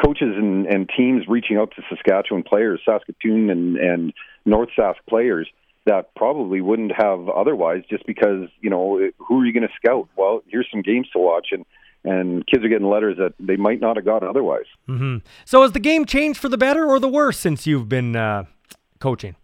coaches 0.05 0.35
and, 0.37 0.67
and 0.67 0.91
teams 0.95 1.25
reaching 1.27 1.57
out 1.57 1.73
to 1.75 1.83
Saskatchewan 1.89 2.43
players, 2.43 2.83
Saskatoon 2.85 3.49
and, 3.49 3.79
and 3.79 4.13
North 4.45 4.69
Sask 4.77 4.97
players, 5.09 5.49
that 5.87 6.15
probably 6.15 6.61
wouldn't 6.61 6.93
have 6.93 7.29
otherwise 7.29 7.83
just 7.89 8.05
because 8.07 8.49
you 8.61 8.69
know 8.69 9.01
who 9.19 9.41
are 9.41 9.47
you 9.47 9.53
going 9.53 9.67
to 9.67 9.75
scout 9.77 10.09
well 10.17 10.43
here's 10.49 10.67
some 10.71 10.83
games 10.83 11.09
to 11.13 11.19
watch 11.19 11.49
and 11.53 11.65
and 12.05 12.47
kids 12.47 12.65
are 12.65 12.69
getting 12.69 12.89
letters 12.89 13.17
that 13.17 13.33
they 13.41 13.57
might 13.57 13.81
not 13.81 13.97
have 13.97 14.05
got 14.05 14.23
otherwise 14.23 14.67
mm-hmm. 14.89 15.19
so 15.45 15.63
has 15.63 15.73
the 15.73 15.81
game 15.81 16.05
changed 16.05 16.39
for 16.39 16.49
the 16.49 16.59
better 16.59 16.85
or 16.85 17.01
the 17.01 17.09
worse 17.09 17.39
since 17.39 17.67
you've 17.67 17.89
been 17.89 18.15
uh, 18.15 18.45
coaching 18.99 19.37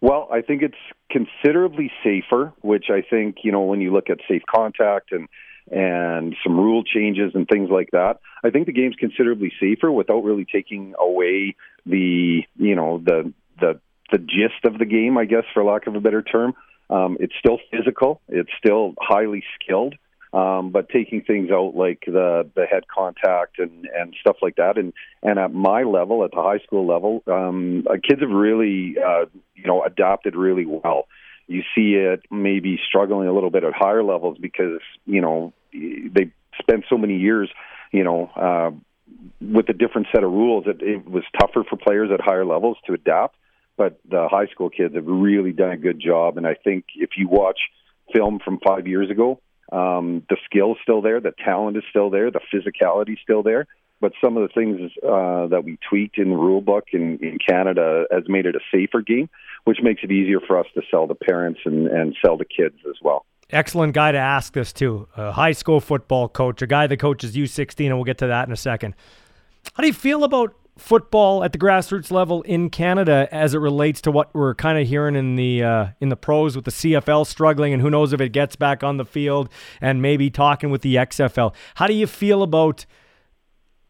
well 0.00 0.28
i 0.32 0.40
think 0.40 0.62
it's 0.62 0.74
considerably 1.10 1.90
safer 2.02 2.52
which 2.60 2.86
i 2.90 3.02
think 3.02 3.38
you 3.42 3.52
know 3.52 3.62
when 3.62 3.80
you 3.80 3.92
look 3.92 4.10
at 4.10 4.18
safe 4.28 4.42
contact 4.48 5.12
and 5.12 5.28
and 5.70 6.34
some 6.42 6.56
rule 6.56 6.82
changes 6.82 7.32
and 7.34 7.46
things 7.46 7.70
like 7.70 7.90
that. 7.92 8.18
I 8.42 8.50
think 8.50 8.66
the 8.66 8.72
game's 8.72 8.96
considerably 8.96 9.52
safer 9.60 9.90
without 9.90 10.24
really 10.24 10.44
taking 10.44 10.94
away 10.98 11.54
the 11.86 12.42
you 12.56 12.74
know 12.74 13.00
the 13.04 13.32
the 13.60 13.80
the 14.10 14.18
gist 14.18 14.64
of 14.64 14.78
the 14.78 14.84
game, 14.84 15.16
I 15.16 15.24
guess, 15.24 15.44
for 15.54 15.64
lack 15.64 15.86
of 15.86 15.94
a 15.94 16.00
better 16.00 16.22
term. 16.22 16.54
Um, 16.88 17.16
it's 17.20 17.34
still 17.38 17.58
physical. 17.70 18.20
It's 18.28 18.50
still 18.58 18.94
highly 19.00 19.44
skilled. 19.54 19.94
Um, 20.32 20.70
but 20.70 20.88
taking 20.88 21.22
things 21.22 21.50
out 21.50 21.74
like 21.74 22.02
the 22.06 22.48
the 22.54 22.64
head 22.64 22.84
contact 22.86 23.58
and 23.58 23.86
and 23.86 24.14
stuff 24.20 24.36
like 24.42 24.56
that, 24.56 24.78
and 24.78 24.92
and 25.22 25.38
at 25.38 25.52
my 25.52 25.82
level, 25.82 26.24
at 26.24 26.30
the 26.30 26.42
high 26.42 26.58
school 26.58 26.86
level, 26.86 27.22
um, 27.26 27.84
uh, 27.88 27.94
kids 27.94 28.20
have 28.20 28.30
really 28.30 28.94
uh, 28.98 29.26
you 29.56 29.66
know 29.66 29.82
adapted 29.82 30.36
really 30.36 30.66
well. 30.66 31.06
You 31.48 31.62
see 31.74 31.94
it 31.94 32.22
maybe 32.30 32.78
struggling 32.86 33.26
a 33.26 33.32
little 33.32 33.50
bit 33.50 33.64
at 33.64 33.72
higher 33.74 34.04
levels 34.04 34.38
because 34.38 34.80
you 35.04 35.20
know 35.20 35.52
they 35.72 36.30
spent 36.60 36.84
so 36.88 36.96
many 36.96 37.16
years, 37.16 37.50
you 37.90 38.04
know, 38.04 38.30
uh, 38.36 38.70
with 39.40 39.68
a 39.68 39.72
different 39.72 40.06
set 40.14 40.22
of 40.22 40.30
rules. 40.30 40.66
It, 40.68 40.80
it 40.80 41.10
was 41.10 41.24
tougher 41.40 41.64
for 41.68 41.76
players 41.76 42.10
at 42.12 42.20
higher 42.20 42.44
levels 42.44 42.76
to 42.86 42.92
adapt 42.92 43.34
but 43.80 43.98
the 44.10 44.28
high 44.30 44.46
school 44.48 44.68
kids 44.68 44.94
have 44.94 45.06
really 45.06 45.52
done 45.52 45.70
a 45.70 45.76
good 45.78 45.98
job. 45.98 46.36
And 46.36 46.46
I 46.46 46.52
think 46.52 46.84
if 46.96 47.12
you 47.16 47.28
watch 47.28 47.58
film 48.12 48.38
from 48.44 48.58
five 48.62 48.86
years 48.86 49.08
ago, 49.10 49.40
um, 49.72 50.24
the 50.28 50.36
skill 50.44 50.72
is 50.72 50.78
still 50.82 51.00
there, 51.00 51.20
the 51.20 51.32
talent 51.44 51.76
is 51.76 51.84
still 51.90 52.10
there, 52.10 52.30
the 52.30 52.40
physicality 52.52 53.12
is 53.12 53.18
still 53.22 53.42
there. 53.42 53.66
But 54.00 54.12
some 54.24 54.38
of 54.38 54.48
the 54.48 54.52
things 54.54 54.90
uh, 55.02 55.46
that 55.48 55.62
we 55.64 55.78
tweaked 55.88 56.16
in 56.16 56.30
the 56.30 56.36
rule 56.36 56.62
book 56.62 56.86
in, 56.92 57.18
in 57.22 57.38
Canada 57.46 58.06
has 58.10 58.24
made 58.28 58.46
it 58.46 58.56
a 58.56 58.60
safer 58.72 59.02
game, 59.02 59.28
which 59.64 59.78
makes 59.82 60.02
it 60.02 60.10
easier 60.10 60.40
for 60.40 60.58
us 60.58 60.66
to 60.74 60.80
sell 60.90 61.06
to 61.06 61.14
parents 61.14 61.60
and, 61.66 61.86
and 61.86 62.16
sell 62.24 62.38
to 62.38 62.44
kids 62.44 62.76
as 62.88 62.96
well. 63.02 63.26
excellent 63.52 63.92
guy 63.92 64.12
to 64.12 64.18
ask 64.18 64.54
this 64.54 64.72
to. 64.74 65.06
A 65.16 65.32
high 65.32 65.52
school 65.52 65.80
football 65.80 66.28
coach, 66.28 66.62
a 66.62 66.66
guy 66.66 66.86
that 66.86 66.96
coaches 66.96 67.36
U16, 67.36 67.86
and 67.86 67.96
we'll 67.96 68.04
get 68.04 68.18
to 68.18 68.28
that 68.28 68.48
in 68.48 68.52
a 68.52 68.56
second. 68.56 68.94
How 69.74 69.82
do 69.82 69.86
you 69.86 69.92
feel 69.92 70.24
about 70.24 70.54
football 70.80 71.44
at 71.44 71.52
the 71.52 71.58
grassroots 71.58 72.10
level 72.10 72.42
in 72.42 72.70
Canada 72.70 73.28
as 73.30 73.54
it 73.54 73.58
relates 73.58 74.00
to 74.00 74.10
what 74.10 74.34
we're 74.34 74.54
kind 74.54 74.78
of 74.78 74.88
hearing 74.88 75.14
in 75.14 75.36
the 75.36 75.62
uh, 75.62 75.86
in 76.00 76.08
the 76.08 76.16
pros 76.16 76.56
with 76.56 76.64
the 76.64 76.70
CFL 76.70 77.26
struggling, 77.26 77.72
and 77.72 77.82
who 77.82 77.90
knows 77.90 78.12
if 78.12 78.20
it 78.20 78.30
gets 78.30 78.56
back 78.56 78.82
on 78.82 78.96
the 78.96 79.04
field, 79.04 79.48
and 79.80 80.02
maybe 80.02 80.30
talking 80.30 80.70
with 80.70 80.82
the 80.82 80.96
XFL. 80.96 81.54
How 81.76 81.86
do 81.86 81.94
you 81.94 82.06
feel 82.06 82.42
about? 82.42 82.86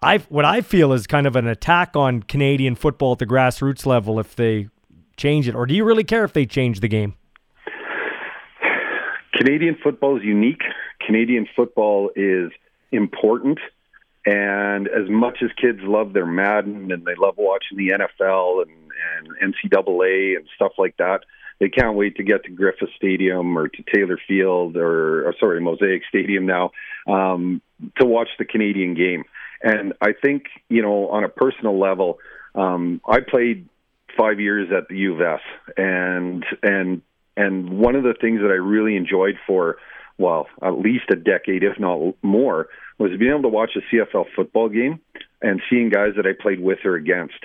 I 0.02 0.18
what 0.28 0.44
I 0.44 0.60
feel 0.60 0.92
is 0.92 1.06
kind 1.06 1.26
of 1.26 1.36
an 1.36 1.46
attack 1.46 1.94
on 1.94 2.22
Canadian 2.22 2.74
football 2.74 3.12
at 3.12 3.18
the 3.18 3.26
grassroots 3.26 3.86
level 3.86 4.18
if 4.18 4.34
they 4.34 4.68
change 5.16 5.48
it, 5.48 5.54
or 5.54 5.66
do 5.66 5.74
you 5.74 5.84
really 5.84 6.04
care 6.04 6.24
if 6.24 6.32
they 6.32 6.46
change 6.46 6.80
the 6.80 6.88
game? 6.88 7.14
Canadian 9.34 9.76
football 9.82 10.16
is 10.16 10.24
unique. 10.24 10.62
Canadian 11.06 11.46
football 11.56 12.10
is 12.14 12.50
important 12.92 13.58
and 14.26 14.88
as 14.88 15.08
much 15.08 15.38
as 15.42 15.50
kids 15.60 15.80
love 15.82 16.12
their 16.12 16.26
Madden 16.26 16.92
and 16.92 17.04
they 17.04 17.14
love 17.16 17.34
watching 17.36 17.78
the 17.78 17.90
NFL 17.90 18.62
and, 18.62 18.70
and 19.40 19.54
NCAA 19.54 20.36
and 20.36 20.46
stuff 20.54 20.72
like 20.78 20.96
that, 20.98 21.20
they 21.58 21.68
can't 21.68 21.96
wait 21.96 22.16
to 22.16 22.22
get 22.22 22.44
to 22.44 22.50
Griffith 22.50 22.90
Stadium 22.96 23.56
or 23.56 23.68
to 23.68 23.82
Taylor 23.94 24.18
Field 24.26 24.76
or, 24.76 25.28
or 25.28 25.34
sorry, 25.38 25.60
Mosaic 25.60 26.02
Stadium 26.08 26.46
now 26.46 26.72
um, 27.06 27.60
to 27.98 28.06
watch 28.06 28.28
the 28.38 28.44
Canadian 28.44 28.94
game. 28.94 29.24
And 29.62 29.92
I 30.00 30.12
think, 30.12 30.44
you 30.68 30.82
know, 30.82 31.08
on 31.10 31.24
a 31.24 31.28
personal 31.28 31.78
level, 31.78 32.18
um, 32.54 33.00
I 33.06 33.20
played 33.20 33.68
five 34.18 34.40
years 34.40 34.70
at 34.76 34.88
the 34.88 34.96
U 34.96 35.14
of 35.14 35.20
S, 35.20 35.40
and 35.76 36.44
and 36.62 37.02
and 37.36 37.78
one 37.78 37.94
of 37.94 38.02
the 38.02 38.14
things 38.20 38.40
that 38.40 38.50
I 38.50 38.54
really 38.54 38.96
enjoyed 38.96 39.36
for 39.46 39.76
well, 40.20 40.46
at 40.62 40.78
least 40.78 41.04
a 41.10 41.16
decade, 41.16 41.64
if 41.64 41.80
not 41.80 42.14
more, 42.22 42.68
was 42.98 43.10
being 43.18 43.30
able 43.30 43.42
to 43.42 43.48
watch 43.48 43.70
a 43.74 43.94
CFL 43.94 44.26
football 44.36 44.68
game 44.68 45.00
and 45.40 45.62
seeing 45.70 45.88
guys 45.88 46.12
that 46.16 46.26
I 46.26 46.40
played 46.40 46.60
with 46.60 46.80
or 46.84 46.94
against. 46.94 47.38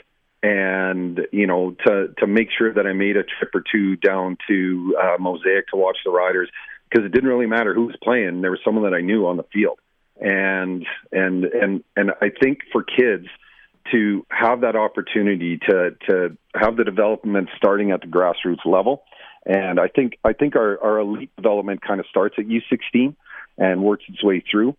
And 0.43 1.21
you 1.31 1.47
know, 1.47 1.75
to 1.87 2.09
to 2.19 2.27
make 2.27 2.49
sure 2.55 2.71
that 2.73 2.85
I 2.85 2.93
made 2.93 3.15
a 3.15 3.23
trip 3.23 3.55
or 3.55 3.63
two 3.71 3.95
down 3.95 4.37
to 4.47 4.95
uh, 5.01 5.15
Mosaic 5.19 5.69
to 5.69 5.77
watch 5.77 5.97
the 6.05 6.11
Riders 6.11 6.49
because 6.89 7.05
it 7.05 7.13
didn't 7.13 7.29
really 7.29 7.47
matter 7.47 7.73
who 7.73 7.85
was 7.85 7.95
playing. 8.03 8.41
There 8.41 8.51
was 8.51 8.59
someone 8.63 8.83
that 8.83 8.95
I 8.95 9.01
knew 9.01 9.25
on 9.25 9.37
the 9.37 9.45
field, 9.51 9.79
and 10.19 10.85
and 11.11 11.45
and 11.45 11.83
and 11.95 12.11
I 12.21 12.29
think 12.29 12.59
for 12.71 12.83
kids 12.83 13.25
to 13.91 14.25
have 14.29 14.61
that 14.61 14.75
opportunity 14.75 15.57
to 15.69 15.95
to 16.09 16.37
have 16.53 16.75
the 16.75 16.83
development 16.83 17.49
starting 17.55 17.91
at 17.91 18.01
the 18.01 18.07
grassroots 18.07 18.65
level 18.65 19.03
and 19.45 19.79
I 19.79 19.87
think 19.87 20.17
I 20.23 20.33
think 20.33 20.55
our, 20.55 20.81
our 20.81 20.99
elite 20.99 21.35
development 21.35 21.81
kind 21.81 21.99
of 21.99 22.05
starts 22.07 22.35
at 22.37 22.45
U16 22.45 23.15
and 23.57 23.83
works 23.83 24.03
its 24.07 24.23
way 24.23 24.43
through. 24.49 24.75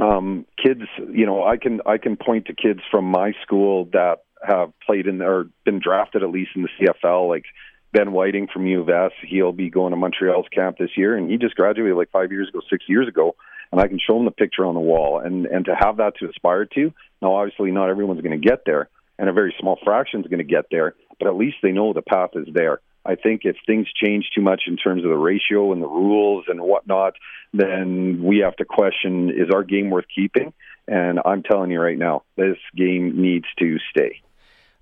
Um, 0.00 0.46
kids, 0.62 0.82
you 1.10 1.26
know, 1.26 1.44
I 1.44 1.56
can 1.56 1.80
I 1.86 1.98
can 1.98 2.16
point 2.16 2.46
to 2.46 2.54
kids 2.54 2.80
from 2.90 3.06
my 3.06 3.32
school 3.42 3.86
that 3.92 4.24
have 4.46 4.72
played 4.84 5.06
in 5.06 5.22
or 5.22 5.46
been 5.64 5.80
drafted 5.80 6.22
at 6.22 6.30
least 6.30 6.50
in 6.54 6.62
the 6.62 6.68
CFL, 6.80 7.28
like 7.28 7.44
Ben 7.92 8.12
Whiting 8.12 8.48
from 8.52 8.66
U 8.66 8.82
of 8.82 8.88
S. 8.88 9.12
He'll 9.26 9.52
be 9.52 9.70
going 9.70 9.90
to 9.92 9.96
Montreal's 9.96 10.46
camp 10.52 10.78
this 10.78 10.90
year, 10.96 11.16
and 11.16 11.30
he 11.30 11.36
just 11.36 11.54
graduated 11.54 11.96
like 11.96 12.10
five 12.10 12.32
years 12.32 12.48
ago, 12.48 12.60
six 12.70 12.84
years 12.88 13.08
ago. 13.08 13.36
And 13.70 13.80
I 13.80 13.88
can 13.88 13.98
show 13.98 14.18
him 14.18 14.26
the 14.26 14.30
picture 14.30 14.66
on 14.66 14.74
the 14.74 14.80
wall, 14.80 15.18
and 15.18 15.46
and 15.46 15.64
to 15.64 15.74
have 15.74 15.96
that 15.96 16.14
to 16.18 16.28
aspire 16.28 16.66
to. 16.74 16.92
Now, 17.22 17.34
obviously, 17.36 17.70
not 17.70 17.88
everyone's 17.88 18.20
going 18.20 18.38
to 18.38 18.48
get 18.48 18.64
there, 18.66 18.88
and 19.18 19.28
a 19.30 19.32
very 19.32 19.54
small 19.58 19.78
fraction 19.82 20.20
is 20.20 20.26
going 20.26 20.38
to 20.38 20.44
get 20.44 20.66
there, 20.70 20.94
but 21.18 21.28
at 21.28 21.36
least 21.36 21.56
they 21.62 21.72
know 21.72 21.92
the 21.92 22.02
path 22.02 22.30
is 22.34 22.48
there. 22.52 22.80
I 23.04 23.16
think 23.16 23.42
if 23.44 23.56
things 23.66 23.88
change 23.92 24.30
too 24.34 24.42
much 24.42 24.62
in 24.66 24.76
terms 24.76 25.04
of 25.04 25.10
the 25.10 25.16
ratio 25.16 25.72
and 25.72 25.82
the 25.82 25.88
rules 25.88 26.44
and 26.48 26.60
whatnot, 26.60 27.14
then 27.52 28.22
we 28.22 28.38
have 28.38 28.56
to 28.56 28.64
question 28.64 29.30
is 29.30 29.50
our 29.52 29.64
game 29.64 29.90
worth 29.90 30.06
keeping? 30.14 30.52
And 30.86 31.20
I'm 31.24 31.42
telling 31.42 31.70
you 31.70 31.80
right 31.80 31.98
now, 31.98 32.22
this 32.36 32.58
game 32.76 33.20
needs 33.20 33.46
to 33.58 33.78
stay. 33.90 34.22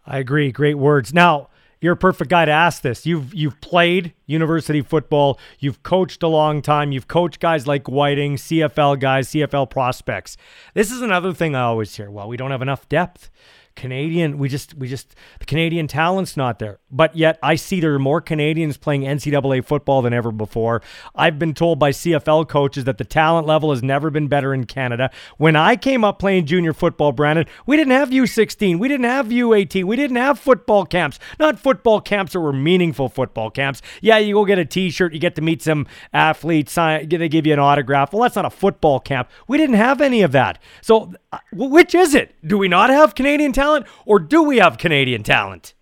I 0.07 0.19
agree. 0.19 0.51
Great 0.51 0.79
words. 0.79 1.13
Now, 1.13 1.49
you're 1.81 1.95
a 1.95 1.97
perfect 1.97 2.31
guy 2.31 2.45
to 2.45 2.51
ask 2.51 2.83
this. 2.83 3.07
You've 3.07 3.35
you've 3.35 3.61
played 3.61 4.13
university 4.27 4.83
football. 4.83 5.39
You've 5.59 5.83
coached 5.83 6.23
a 6.23 6.29
long 6.29 6.61
time. 6.63 6.93
You've 6.93 7.09
coached 7.09 7.41
guys 7.41 7.67
like 7.67 7.89
Whiting, 7.89 8.37
CFL 8.37 9.01
guys, 9.01 9.29
CFL 9.29 9.71
prospects. 9.71 10.37
This 10.75 10.91
is 10.91 11.01
another 11.01 11.33
thing 11.33 11.55
I 11.55 11.63
always 11.63 11.95
hear. 11.95 12.11
Well, 12.11 12.29
we 12.29 12.37
don't 12.37 12.51
have 12.51 12.63
enough 12.63 12.89
depth. 12.89 13.31
Canadian, 13.77 14.39
we 14.39 14.49
just, 14.49 14.75
we 14.75 14.89
just, 14.89 15.15
the 15.39 15.45
Canadian 15.45 15.87
talent's 15.87 16.37
not 16.37 16.59
there. 16.59 16.79
But 16.91 17.17
yet 17.17 17.39
I 17.43 17.55
see 17.55 17.81
there 17.81 17.95
are 17.95 17.99
more 17.99 18.21
Canadians 18.21 18.77
playing 18.77 19.03
NCAA 19.03 19.65
football 19.65 20.03
than 20.03 20.13
ever 20.13 20.33
before. 20.33 20.83
I've 21.15 21.39
been 21.39 21.55
told 21.55 21.79
by 21.79 21.91
CFL 21.91 22.49
coaches 22.49 22.85
that 22.85 22.99
the 22.99 23.05
talent 23.05 23.47
level 23.47 23.71
has 23.71 23.83
never 23.83 24.11
been 24.11 24.29
better 24.29 24.53
in 24.53 24.65
Canada. 24.65 25.11
When 25.39 25.57
I 25.57 25.77
came 25.77 26.05
up 26.05 26.19
playing 26.19 26.47
junior 26.47 26.73
football, 26.73 27.13
Brandon, 27.13 27.47
we 27.67 27.77
didn't 27.77 27.93
have 27.93 28.11
U16, 28.11 28.79
we 28.79 28.89
didn't 28.89 29.05
have 29.05 29.29
U18, 29.29 29.85
we 29.85 29.97
didn't 29.97 30.17
have 30.17 30.39
football 30.39 30.85
camps. 30.85 31.19
Not 31.39 31.59
football 31.59 32.01
camps 32.01 32.33
that 32.33 32.41
were 32.41 32.53
meaningful 32.53 33.09
football 33.09 33.51
camps. 33.51 33.83
Yeah, 34.01 34.19
you 34.19 34.35
go 34.35 34.45
get 34.45 34.59
a 34.59 34.65
T-shirt, 34.65 35.13
you 35.13 35.21
get 35.21 35.37
to 35.37 35.43
meet 35.43 35.63
some 35.63 35.87
athletes, 36.13 36.75
they 36.75 37.29
give 37.29 37.47
you 37.47 37.53
an 37.53 37.59
autograph. 37.59 38.13
Well, 38.13 38.23
that's 38.23 38.37
not 38.37 38.45
a 38.45 38.51
football 38.51 39.01
camp. 39.01 39.31
We 39.47 39.59
didn't 39.59 39.77
have 39.77 40.01
any 40.01 40.23
of 40.23 40.33
that. 40.33 40.59
So, 40.83 41.13
uh, 41.33 41.39
which 41.53 41.95
is 41.95 42.15
it? 42.15 42.35
Do 42.47 42.59
we 42.59 42.69
not 42.69 42.91
have 42.91 43.15
Canadian 43.15 43.53
talent, 43.61 43.87
or 44.07 44.19
do 44.19 44.43
we 44.43 44.59
have 44.59 44.79
Canadian 44.79 45.23
talent? 45.23 45.75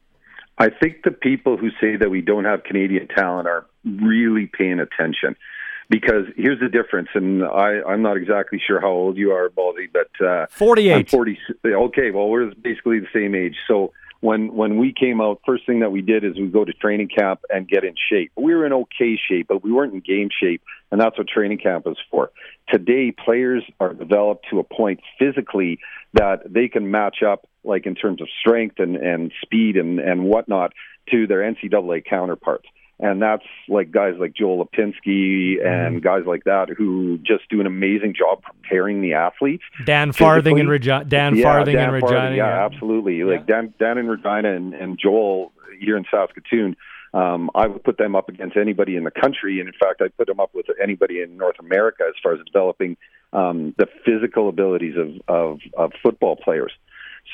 I 0.58 0.68
think 0.70 1.02
the 1.04 1.12
people 1.12 1.56
who 1.56 1.70
say 1.80 1.96
that 1.96 2.10
we 2.10 2.20
don't 2.20 2.44
have 2.44 2.64
Canadian 2.64 3.06
talent 3.08 3.46
are 3.46 3.66
really 3.84 4.46
paying 4.46 4.80
attention 4.80 5.36
because 5.88 6.24
here's 6.36 6.60
the 6.60 6.68
difference, 6.68 7.08
and 7.14 7.44
I, 7.44 7.80
I'm 7.88 8.02
not 8.02 8.16
exactly 8.16 8.60
sure 8.64 8.80
how 8.80 8.90
old 8.90 9.16
you 9.16 9.32
are, 9.32 9.48
Baldy, 9.48 9.88
but 9.92 10.26
uh, 10.26 10.46
48. 10.50 10.92
I'm 10.92 11.06
40. 11.06 11.38
Okay, 11.64 12.10
well, 12.10 12.28
we're 12.28 12.52
basically 12.54 12.98
the 12.98 13.06
same 13.14 13.34
age. 13.34 13.56
So 13.66 13.92
when 14.20 14.54
when 14.54 14.78
we 14.78 14.92
came 14.92 15.20
out, 15.20 15.40
first 15.46 15.64
thing 15.64 15.80
that 15.80 15.92
we 15.92 16.02
did 16.02 16.24
is 16.24 16.36
we 16.36 16.48
go 16.48 16.64
to 16.64 16.72
training 16.72 17.08
camp 17.08 17.40
and 17.50 17.68
get 17.68 17.84
in 17.84 17.94
shape. 18.10 18.32
We 18.36 18.54
were 18.54 18.66
in 18.66 18.72
okay 18.72 19.18
shape, 19.28 19.46
but 19.48 19.62
we 19.62 19.72
weren't 19.72 19.94
in 19.94 20.00
game 20.00 20.28
shape, 20.30 20.62
and 20.90 21.00
that's 21.00 21.16
what 21.16 21.28
training 21.28 21.58
camp 21.58 21.86
is 21.86 21.96
for. 22.10 22.30
Today, 22.68 23.12
players 23.12 23.62
are 23.78 23.94
developed 23.94 24.46
to 24.50 24.58
a 24.58 24.64
point 24.64 25.00
physically 25.18 25.78
that 26.14 26.52
they 26.52 26.68
can 26.68 26.90
match 26.90 27.22
up, 27.22 27.46
like 27.64 27.86
in 27.86 27.94
terms 27.94 28.20
of 28.20 28.28
strength 28.40 28.78
and 28.78 28.96
and 28.96 29.32
speed 29.42 29.76
and 29.76 29.98
and 30.00 30.24
whatnot, 30.24 30.72
to 31.10 31.26
their 31.26 31.40
NCAA 31.40 32.04
counterparts 32.04 32.66
and 33.00 33.22
that's 33.22 33.44
like 33.68 33.90
guys 33.90 34.14
like 34.18 34.34
Joel 34.34 34.64
Lipinski 34.64 35.64
and 35.64 35.96
mm-hmm. 35.96 35.98
guys 35.98 36.22
like 36.26 36.44
that 36.44 36.68
who 36.76 37.18
just 37.18 37.48
do 37.48 37.60
an 37.60 37.66
amazing 37.66 38.14
job 38.14 38.42
preparing 38.42 39.02
the 39.02 39.14
athletes. 39.14 39.62
Dan 39.84 40.12
Farthing 40.12 40.58
and 40.58 40.68
Regina. 40.68 41.04
Dan 41.04 41.36
yeah, 41.36 41.44
Farthing 41.44 41.76
Dan 41.76 41.84
and 41.84 41.92
Regina. 41.92 42.12
Farthing, 42.12 42.36
yeah, 42.36 42.48
yeah, 42.48 42.64
absolutely. 42.64 43.18
Yeah. 43.18 43.24
Like 43.24 43.46
Dan, 43.46 43.72
Dan 43.78 43.98
and 43.98 44.10
Regina 44.10 44.54
and, 44.54 44.74
and 44.74 44.98
Joel 44.98 45.52
here 45.78 45.96
in 45.96 46.04
Saskatoon. 46.10 46.76
Um, 47.14 47.50
I 47.54 47.68
would 47.68 47.84
put 47.84 47.98
them 47.98 48.16
up 48.16 48.28
against 48.28 48.56
anybody 48.56 48.96
in 48.96 49.04
the 49.04 49.10
country, 49.10 49.60
and 49.60 49.68
in 49.68 49.74
fact, 49.80 50.02
I 50.02 50.08
put 50.08 50.26
them 50.26 50.40
up 50.40 50.50
with 50.52 50.66
anybody 50.82 51.22
in 51.22 51.38
North 51.38 51.58
America 51.58 52.02
as 52.06 52.14
far 52.22 52.34
as 52.34 52.40
developing 52.44 52.98
um, 53.32 53.74
the 53.78 53.86
physical 54.04 54.48
abilities 54.48 54.94
of, 54.96 55.08
of, 55.26 55.60
of 55.74 55.92
football 56.02 56.36
players. 56.36 56.72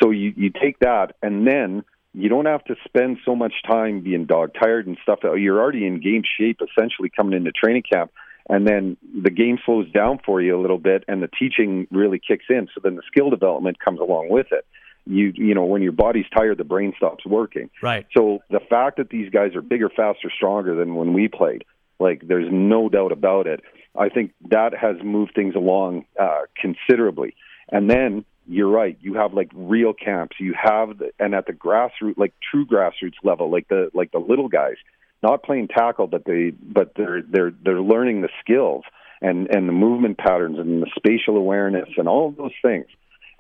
So 0.03 0.11
you, 0.11 0.33
you 0.37 0.51
take 0.51 0.79
that, 0.81 1.17
and 1.23 1.47
then 1.47 1.85
you 2.15 2.29
don't 2.29 2.47
have 2.47 2.65
to 2.65 2.77
spend 2.85 3.19
so 3.25 3.35
much 3.35 3.55
time 3.67 4.01
being 4.01 4.25
dog 4.25 4.53
tired 4.55 4.87
and 4.87 4.97
stuff. 5.03 5.19
You're 5.23 5.61
already 5.61 5.87
in 5.87 6.01
game 6.01 6.23
shape 6.39 6.61
essentially 6.63 7.11
coming 7.15 7.37
into 7.37 7.51
training 7.51 7.83
camp. 7.93 8.13
And 8.49 8.67
then 8.69 8.97
the 9.23 9.31
game 9.31 9.59
slows 9.65 9.91
down 9.91 10.21
for 10.25 10.41
you 10.41 10.59
a 10.59 10.61
little 10.61 10.79
bit 10.79 11.05
and 11.09 11.23
the 11.23 11.29
teaching 11.29 11.87
really 11.91 12.21
kicks 12.21 12.45
in. 12.49 12.69
So 12.75 12.81
then 12.85 12.95
the 12.95 13.03
skill 13.07 13.31
development 13.31 13.81
comes 13.81 14.01
along 14.01 14.29
with 14.29 14.49
it. 14.53 14.65
You, 15.07 15.33
you 15.35 15.55
know, 15.55 15.65
when 15.65 15.83
your 15.83 15.93
body's 15.93 16.27
tired, 16.35 16.59
the 16.59 16.65
brain 16.65 16.93
stops 16.97 17.27
working. 17.27 17.69
Right. 17.83 18.07
So 18.17 18.41
the 18.49 18.61
fact 18.61 18.99
that 18.99 19.11
these 19.11 19.31
guys 19.31 19.55
are 19.55 19.63
bigger, 19.63 19.89
faster, 19.89 20.31
stronger 20.35 20.75
than 20.75 20.95
when 20.95 21.15
we 21.15 21.29
played, 21.29 21.65
like 21.99 22.23
there's 22.27 22.49
no 22.51 22.89
doubt 22.89 23.13
about 23.13 23.47
it. 23.47 23.61
I 23.97 24.09
think 24.09 24.33
that 24.51 24.75
has 24.75 24.97
moved 25.03 25.33
things 25.35 25.55
along 25.55 26.05
uh, 26.21 26.43
considerably. 26.57 27.35
And 27.71 27.91
then 27.91 28.25
you're 28.47 28.69
right. 28.69 28.97
You 29.01 29.15
have 29.15 29.33
like 29.33 29.51
real 29.55 29.93
camps. 29.93 30.37
You 30.39 30.55
have 30.61 30.99
the, 30.99 31.11
and 31.19 31.35
at 31.35 31.47
the 31.47 31.53
grassroots, 31.53 32.19
like 32.19 32.35
true 32.51 32.67
grassroots 32.67 33.23
level, 33.23 33.51
like 33.51 33.69
the 33.69 33.91
like 33.95 34.13
the 34.13 34.19
little 34.19 34.49
guys, 34.49 34.77
not 35.23 35.43
playing 35.43 35.69
tackle, 35.69 36.07
but 36.07 36.25
they 36.25 36.51
but 36.51 36.93
they're 36.97 37.23
they're 37.23 37.53
they're 37.65 37.81
learning 37.81 38.23
the 38.23 38.29
skills 38.41 38.85
and 39.21 39.49
and 39.55 39.69
the 39.69 39.73
movement 39.73 40.19
patterns 40.19 40.59
and 40.59 40.83
the 40.83 40.91
spatial 40.97 41.37
awareness 41.37 41.89
and 41.97 42.09
all 42.09 42.29
of 42.29 42.37
those 42.37 42.53
things. 42.63 42.87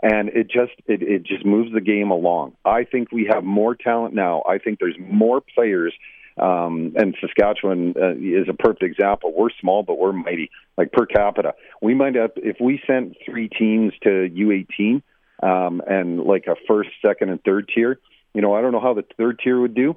And 0.02 0.28
it 0.30 0.44
just 0.44 0.72
it, 0.86 1.02
it 1.02 1.22
just 1.24 1.44
moves 1.44 1.72
the 1.72 1.80
game 1.80 2.10
along. 2.10 2.56
I 2.64 2.84
think 2.84 3.12
we 3.12 3.28
have 3.32 3.44
more 3.44 3.74
talent 3.74 4.14
now. 4.14 4.42
I 4.48 4.58
think 4.58 4.78
there's 4.78 4.98
more 4.98 5.42
players 5.54 5.94
um, 6.36 6.94
and 6.96 7.16
Saskatchewan 7.20 7.94
uh, 8.00 8.14
is 8.14 8.48
a 8.48 8.54
perfect 8.54 8.82
example. 8.82 9.32
We're 9.36 9.50
small, 9.60 9.82
but 9.82 9.98
we're 9.98 10.12
mighty. 10.12 10.50
Like 10.76 10.92
per 10.92 11.06
capita, 11.06 11.54
we 11.80 11.94
might 11.94 12.16
have 12.16 12.32
if 12.36 12.56
we 12.60 12.82
sent 12.86 13.16
three 13.24 13.48
teams 13.48 13.92
to 14.02 14.08
U18 14.08 15.02
um, 15.42 15.80
and 15.86 16.20
like 16.20 16.46
a 16.48 16.56
first, 16.66 16.90
second, 17.00 17.30
and 17.30 17.42
third 17.44 17.70
tier. 17.72 18.00
You 18.34 18.42
know, 18.42 18.54
I 18.54 18.62
don't 18.62 18.72
know 18.72 18.80
how 18.80 18.94
the 18.94 19.04
third 19.16 19.38
tier 19.42 19.60
would 19.60 19.76
do, 19.76 19.96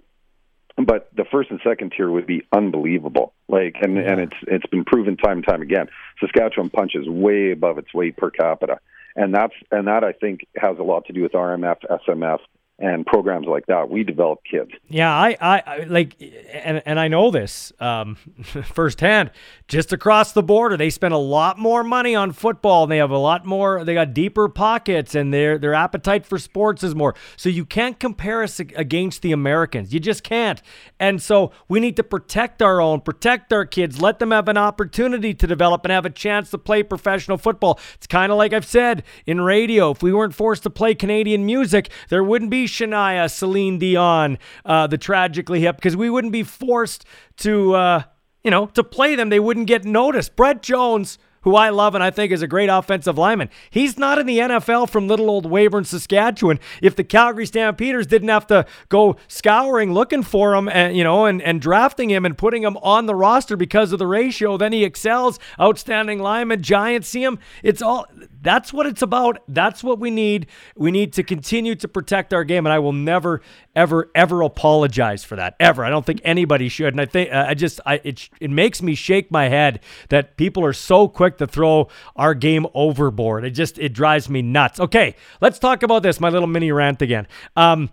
but 0.78 1.10
the 1.16 1.26
first 1.32 1.50
and 1.50 1.60
second 1.64 1.94
tier 1.98 2.10
would 2.10 2.28
be 2.28 2.44
unbelievable. 2.56 3.34
Like, 3.48 3.78
and 3.82 3.96
yeah. 3.96 4.12
and 4.12 4.22
it's 4.22 4.38
it's 4.44 4.68
been 4.68 4.86
proven 4.86 5.18
time 5.18 5.38
and 5.38 5.48
time 5.48 5.64
again. 5.64 5.88
Saskatchewan 6.20 6.70
punches 6.70 7.08
way 7.08 7.52
above 7.52 7.80
its 7.80 7.92
weight 7.96 8.16
per 8.16 8.30
capita, 8.30 8.80
and 9.16 9.34
that's 9.34 9.56
and 9.72 9.88
that 9.88 10.04
I 10.04 10.12
think 10.12 10.48
has 10.56 10.78
a 10.78 10.84
lot 10.84 11.06
to 11.06 11.14
do 11.14 11.24
with 11.24 11.32
RMF, 11.32 11.78
SMF, 12.08 12.40
and 12.80 13.06
programs 13.06 13.48
like 13.48 13.66
that. 13.66 13.90
We 13.90 14.04
develop 14.04 14.42
kids. 14.50 14.70
Yeah, 14.88 15.12
I, 15.12 15.36
I, 15.42 15.64
I 15.66 15.78
like, 15.88 16.16
and 16.54 16.84
and 16.86 17.00
I 17.00 17.08
know 17.08 17.32
this 17.32 17.74
um, 17.80 18.16
firsthand. 18.74 19.32
Just 19.68 19.92
across 19.92 20.34
the 20.34 20.44
border, 20.44 20.78
they 20.78 20.92
spend 20.92 21.14
a 21.14 21.18
lot 21.18 21.58
more 21.58 21.84
money 21.84 22.14
on 22.14 22.32
football. 22.32 22.84
And 22.84 22.92
they 22.92 22.98
have 22.98 23.10
a 23.10 23.18
lot 23.18 23.46
more. 23.46 23.84
They 23.84 23.96
got 23.96 24.14
deeper 24.14 24.48
pockets, 24.48 25.16
and 25.16 25.34
their 25.34 25.58
their 25.58 25.74
appetite 25.74 26.26
for 26.26 26.38
sports 26.38 26.84
is 26.84 26.94
more. 26.94 27.16
So 27.36 27.50
you 27.50 27.66
can't 27.66 28.00
compare 28.00 28.44
us 28.44 28.60
against 28.60 29.24
the 29.24 29.32
Americans. 29.32 29.94
You 29.94 30.00
just 30.00 30.24
can't. 30.24 30.62
And 31.00 31.22
so 31.22 31.52
we 31.68 31.80
need 31.80 31.96
to 31.96 32.04
protect 32.04 32.62
our 32.62 32.80
own, 32.80 33.02
protect 33.02 33.52
our 33.52 33.66
kids, 33.66 34.02
let 34.02 34.20
them 34.20 34.32
have 34.32 34.48
an 34.48 34.58
opportunity 34.58 35.34
to 35.34 35.48
develop 35.48 35.84
and 35.84 35.92
have 35.92 36.06
a 36.06 36.12
chance 36.12 36.52
to 36.52 36.58
play 36.60 36.84
professional 36.84 37.38
football. 37.38 37.80
It's 37.96 38.08
kind 38.08 38.32
of 38.32 38.38
like 38.38 38.54
I've 38.54 38.66
said 38.66 39.04
in 39.26 39.42
radio. 39.42 39.92
If 39.92 40.04
we 40.04 40.14
weren't 40.14 40.36
forced 40.36 40.64
to 40.64 40.70
play 40.70 40.94
Canadian 40.94 41.46
music, 41.46 41.90
there 42.10 42.24
wouldn't 42.24 42.52
be 42.52 42.67
Shania, 42.68 43.32
Celine 43.32 43.78
Dion, 43.80 44.38
uh, 44.66 44.88
the 44.88 44.98
Tragically 44.98 45.62
Hip, 45.62 45.78
because 45.78 45.96
we 45.96 46.10
wouldn't 46.10 46.34
be 46.34 46.44
forced 46.44 47.06
to, 47.38 47.74
uh, 47.76 48.04
you 48.44 48.52
know, 48.52 48.68
to 48.68 48.84
play 48.84 49.16
them. 49.16 49.30
They 49.30 49.40
wouldn't 49.40 49.68
get 49.68 49.86
noticed. 49.86 50.36
Brett 50.36 50.62
Jones 50.62 51.18
who 51.48 51.56
I 51.56 51.70
love 51.70 51.96
and 51.96 52.04
I 52.04 52.12
think 52.12 52.34
is 52.34 52.42
a 52.42 52.48
great 52.48 52.68
offensive 52.68 53.18
lineman. 53.18 53.50
He's 53.70 53.98
not 53.98 54.20
in 54.20 54.26
the 54.26 54.38
NFL 54.38 54.90
from 54.90 55.08
little 55.08 55.30
old 55.30 55.46
Weyburn, 55.46 55.86
Saskatchewan. 55.86 56.60
If 56.82 56.98
the 56.98 57.06
Calgary 57.06 57.46
Stampeders 57.46 58.06
didn't 58.06 58.28
have 58.28 58.48
to 58.48 58.66
go 58.90 59.16
scouring 59.30 59.94
looking 59.94 60.24
for 60.24 60.56
him 60.56 60.68
and 60.68 60.98
you 60.98 61.06
know 61.06 61.24
and, 61.26 61.42
and 61.42 61.62
drafting 61.62 62.10
him 62.10 62.26
and 62.26 62.38
putting 62.38 62.64
him 62.64 62.76
on 62.84 63.06
the 63.06 63.16
roster 63.16 63.56
because 63.56 63.94
of 63.94 64.00
the 64.00 64.08
ratio, 64.08 64.58
then 64.58 64.74
he 64.74 64.84
excels. 64.84 65.40
Outstanding 65.58 66.20
lineman, 66.20 66.62
Giants 66.62 67.08
see 67.08 67.24
him. 67.24 67.40
It's 67.64 67.82
all 67.82 68.08
that's 68.42 68.72
what 68.72 68.86
it's 68.86 69.02
about. 69.02 69.40
That's 69.48 69.84
what 69.84 70.00
we 70.00 70.10
need. 70.10 70.48
We 70.76 70.92
need 70.92 71.14
to 71.14 71.24
continue 71.24 71.76
to 71.76 71.88
protect 71.88 72.34
our 72.34 72.44
game, 72.44 72.66
and 72.66 72.74
I 72.74 72.80
will 72.80 72.94
never, 72.94 73.42
ever, 73.76 74.12
ever 74.16 74.42
apologize 74.42 75.24
for 75.24 75.36
that. 75.36 75.56
Ever. 75.60 75.84
I 75.84 75.90
don't 75.90 76.06
think 76.06 76.22
anybody 76.24 76.70
should. 76.70 76.94
And 76.94 77.02
I 77.02 77.06
think 77.06 77.32
I 77.32 77.54
just, 77.54 77.80
I 77.86 78.00
it 78.04 78.30
it 78.40 78.50
makes 78.50 78.82
me 78.82 78.96
shake 78.96 79.32
my 79.32 79.50
head 79.50 79.82
that 80.10 80.38
people 80.38 80.64
are 80.64 80.74
so 80.74 81.08
quick 81.08 81.37
to 81.40 81.48
throw 81.48 81.88
our 82.16 82.34
game 82.34 82.66
overboard. 82.74 83.46
It 83.46 83.52
just 83.52 83.78
it 83.80 83.94
drives 83.94 84.30
me 84.30 84.42
nuts. 84.42 84.80
Okay, 84.80 85.16
let's 85.42 85.60
talk 85.60 85.84
about 85.84 86.04
this. 86.04 86.20
My 86.20 86.30
little 86.30 86.48
mini 86.48 86.72
rant 86.72 87.02
again. 87.02 87.28
Um, 87.56 87.90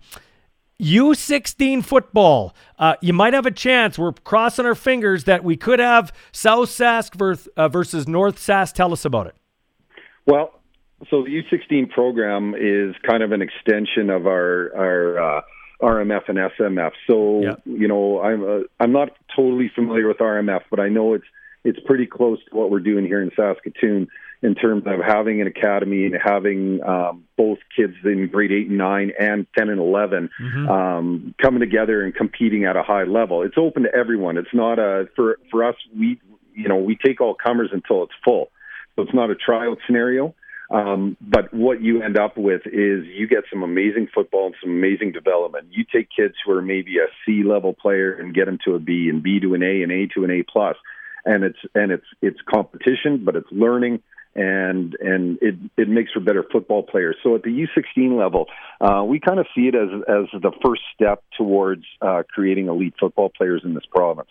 U16 0.81 1.83
football. 1.85 2.53
Uh, 2.77 2.95
you 3.01 3.13
might 3.13 3.33
have 3.33 3.45
a 3.45 3.51
chance. 3.51 3.97
We're 3.97 4.11
crossing 4.11 4.65
our 4.65 4.75
fingers 4.75 5.23
that 5.23 5.43
we 5.43 5.55
could 5.55 5.79
have 5.79 6.11
South 6.31 6.69
Sask 6.69 7.15
versus, 7.15 7.47
uh, 7.55 7.69
versus 7.69 8.07
North 8.07 8.37
Sask. 8.37 8.73
Tell 8.73 8.91
us 8.91 9.05
about 9.05 9.27
it. 9.27 9.35
Well, 10.25 10.59
so 11.09 11.23
the 11.23 11.29
U16 11.29 11.89
program 11.91 12.55
is 12.55 12.95
kind 13.07 13.23
of 13.23 13.31
an 13.31 13.41
extension 13.41 14.09
of 14.09 14.27
our 14.27 14.75
our 14.75 15.37
uh, 15.37 15.41
RMF 15.81 16.29
and 16.29 16.37
SMF. 16.37 16.91
So 17.07 17.41
yeah. 17.41 17.55
you 17.65 17.87
know, 17.87 18.21
I'm 18.21 18.43
uh, 18.43 18.63
I'm 18.79 18.91
not 18.91 19.09
totally 19.35 19.71
familiar 19.73 20.07
with 20.07 20.17
RMF, 20.17 20.61
but 20.69 20.79
I 20.79 20.89
know 20.89 21.13
it's 21.13 21.25
it's 21.65 21.79
pretty 21.85 22.05
close 22.05 22.39
to 22.49 22.55
what 22.55 22.69
we're 22.69 22.79
doing 22.79 23.05
here 23.05 23.21
in 23.21 23.31
Saskatoon 23.35 24.07
in 24.41 24.55
terms 24.55 24.83
of 24.85 24.99
having 25.05 25.41
an 25.41 25.47
academy 25.47 26.05
and 26.05 26.15
having 26.23 26.81
um, 26.83 27.25
both 27.35 27.57
kids 27.75 27.93
in 28.03 28.29
grade 28.31 28.51
eight 28.51 28.69
and 28.69 28.77
nine 28.77 29.11
and 29.19 29.47
ten 29.57 29.69
and 29.69 29.79
11 29.79 30.29
mm-hmm. 30.39 30.69
um, 30.69 31.35
coming 31.41 31.59
together 31.59 32.03
and 32.03 32.13
competing 32.13 32.65
at 32.65 32.75
a 32.75 32.83
high 32.83 33.03
level. 33.03 33.41
It's 33.41 33.57
open 33.57 33.83
to 33.83 33.93
everyone. 33.93 34.37
It's 34.37 34.53
not 34.53 34.77
a 34.77 35.09
for 35.15 35.39
for 35.49 35.63
us. 35.63 35.75
We 35.97 36.21
you 36.53 36.69
know 36.69 36.77
we 36.77 36.95
take 36.95 37.19
all 37.19 37.33
comers 37.35 37.71
until 37.73 38.03
it's 38.03 38.13
full. 38.23 38.51
So 38.95 39.01
it's 39.01 39.13
not 39.13 39.31
a 39.31 39.35
tryout 39.35 39.79
scenario. 39.85 40.35
Um, 40.69 41.15
but 41.21 41.53
what 41.53 41.81
you 41.81 42.01
end 42.01 42.17
up 42.17 42.37
with 42.37 42.61
is 42.65 43.05
you 43.05 43.27
get 43.27 43.43
some 43.51 43.61
amazing 43.61 44.07
football 44.13 44.47
and 44.47 44.55
some 44.61 44.71
amazing 44.71 45.11
development. 45.11 45.67
You 45.71 45.85
take 45.91 46.09
kids 46.15 46.33
who 46.43 46.53
are 46.53 46.61
maybe 46.61 46.97
a 46.97 47.07
C 47.25 47.43
level 47.43 47.73
player 47.73 48.13
and 48.13 48.33
get 48.33 48.45
them 48.45 48.57
to 48.65 48.73
a 48.73 48.79
B 48.79 49.07
and 49.09 49.21
B 49.21 49.39
to 49.39 49.53
an 49.53 49.61
A 49.61 49.83
and 49.83 49.91
A 49.91 50.07
to 50.15 50.23
an 50.23 50.31
A 50.31 50.43
plus, 50.43 50.75
and 51.25 51.43
it's 51.43 51.59
and 51.73 51.91
it's 51.91 52.05
it's 52.21 52.39
competition, 52.49 53.23
but 53.25 53.35
it's 53.35 53.51
learning 53.51 54.01
and 54.35 54.95
and 54.99 55.39
it 55.41 55.55
it 55.77 55.87
makes 55.87 56.11
for 56.11 56.19
better 56.19 56.43
football 56.51 56.83
players. 56.83 57.15
So 57.23 57.35
at 57.35 57.43
the 57.43 57.49
U16 57.49 58.17
level, 58.17 58.47
uh, 58.81 59.03
we 59.03 59.19
kind 59.19 59.39
of 59.39 59.47
see 59.55 59.67
it 59.67 59.75
as 59.75 59.89
as 60.07 60.41
the 60.41 60.51
first 60.63 60.81
step 60.93 61.23
towards 61.37 61.83
uh, 62.01 62.23
creating 62.29 62.67
elite 62.67 62.95
football 62.99 63.29
players 63.29 63.61
in 63.63 63.73
this 63.73 63.85
province. 63.89 64.29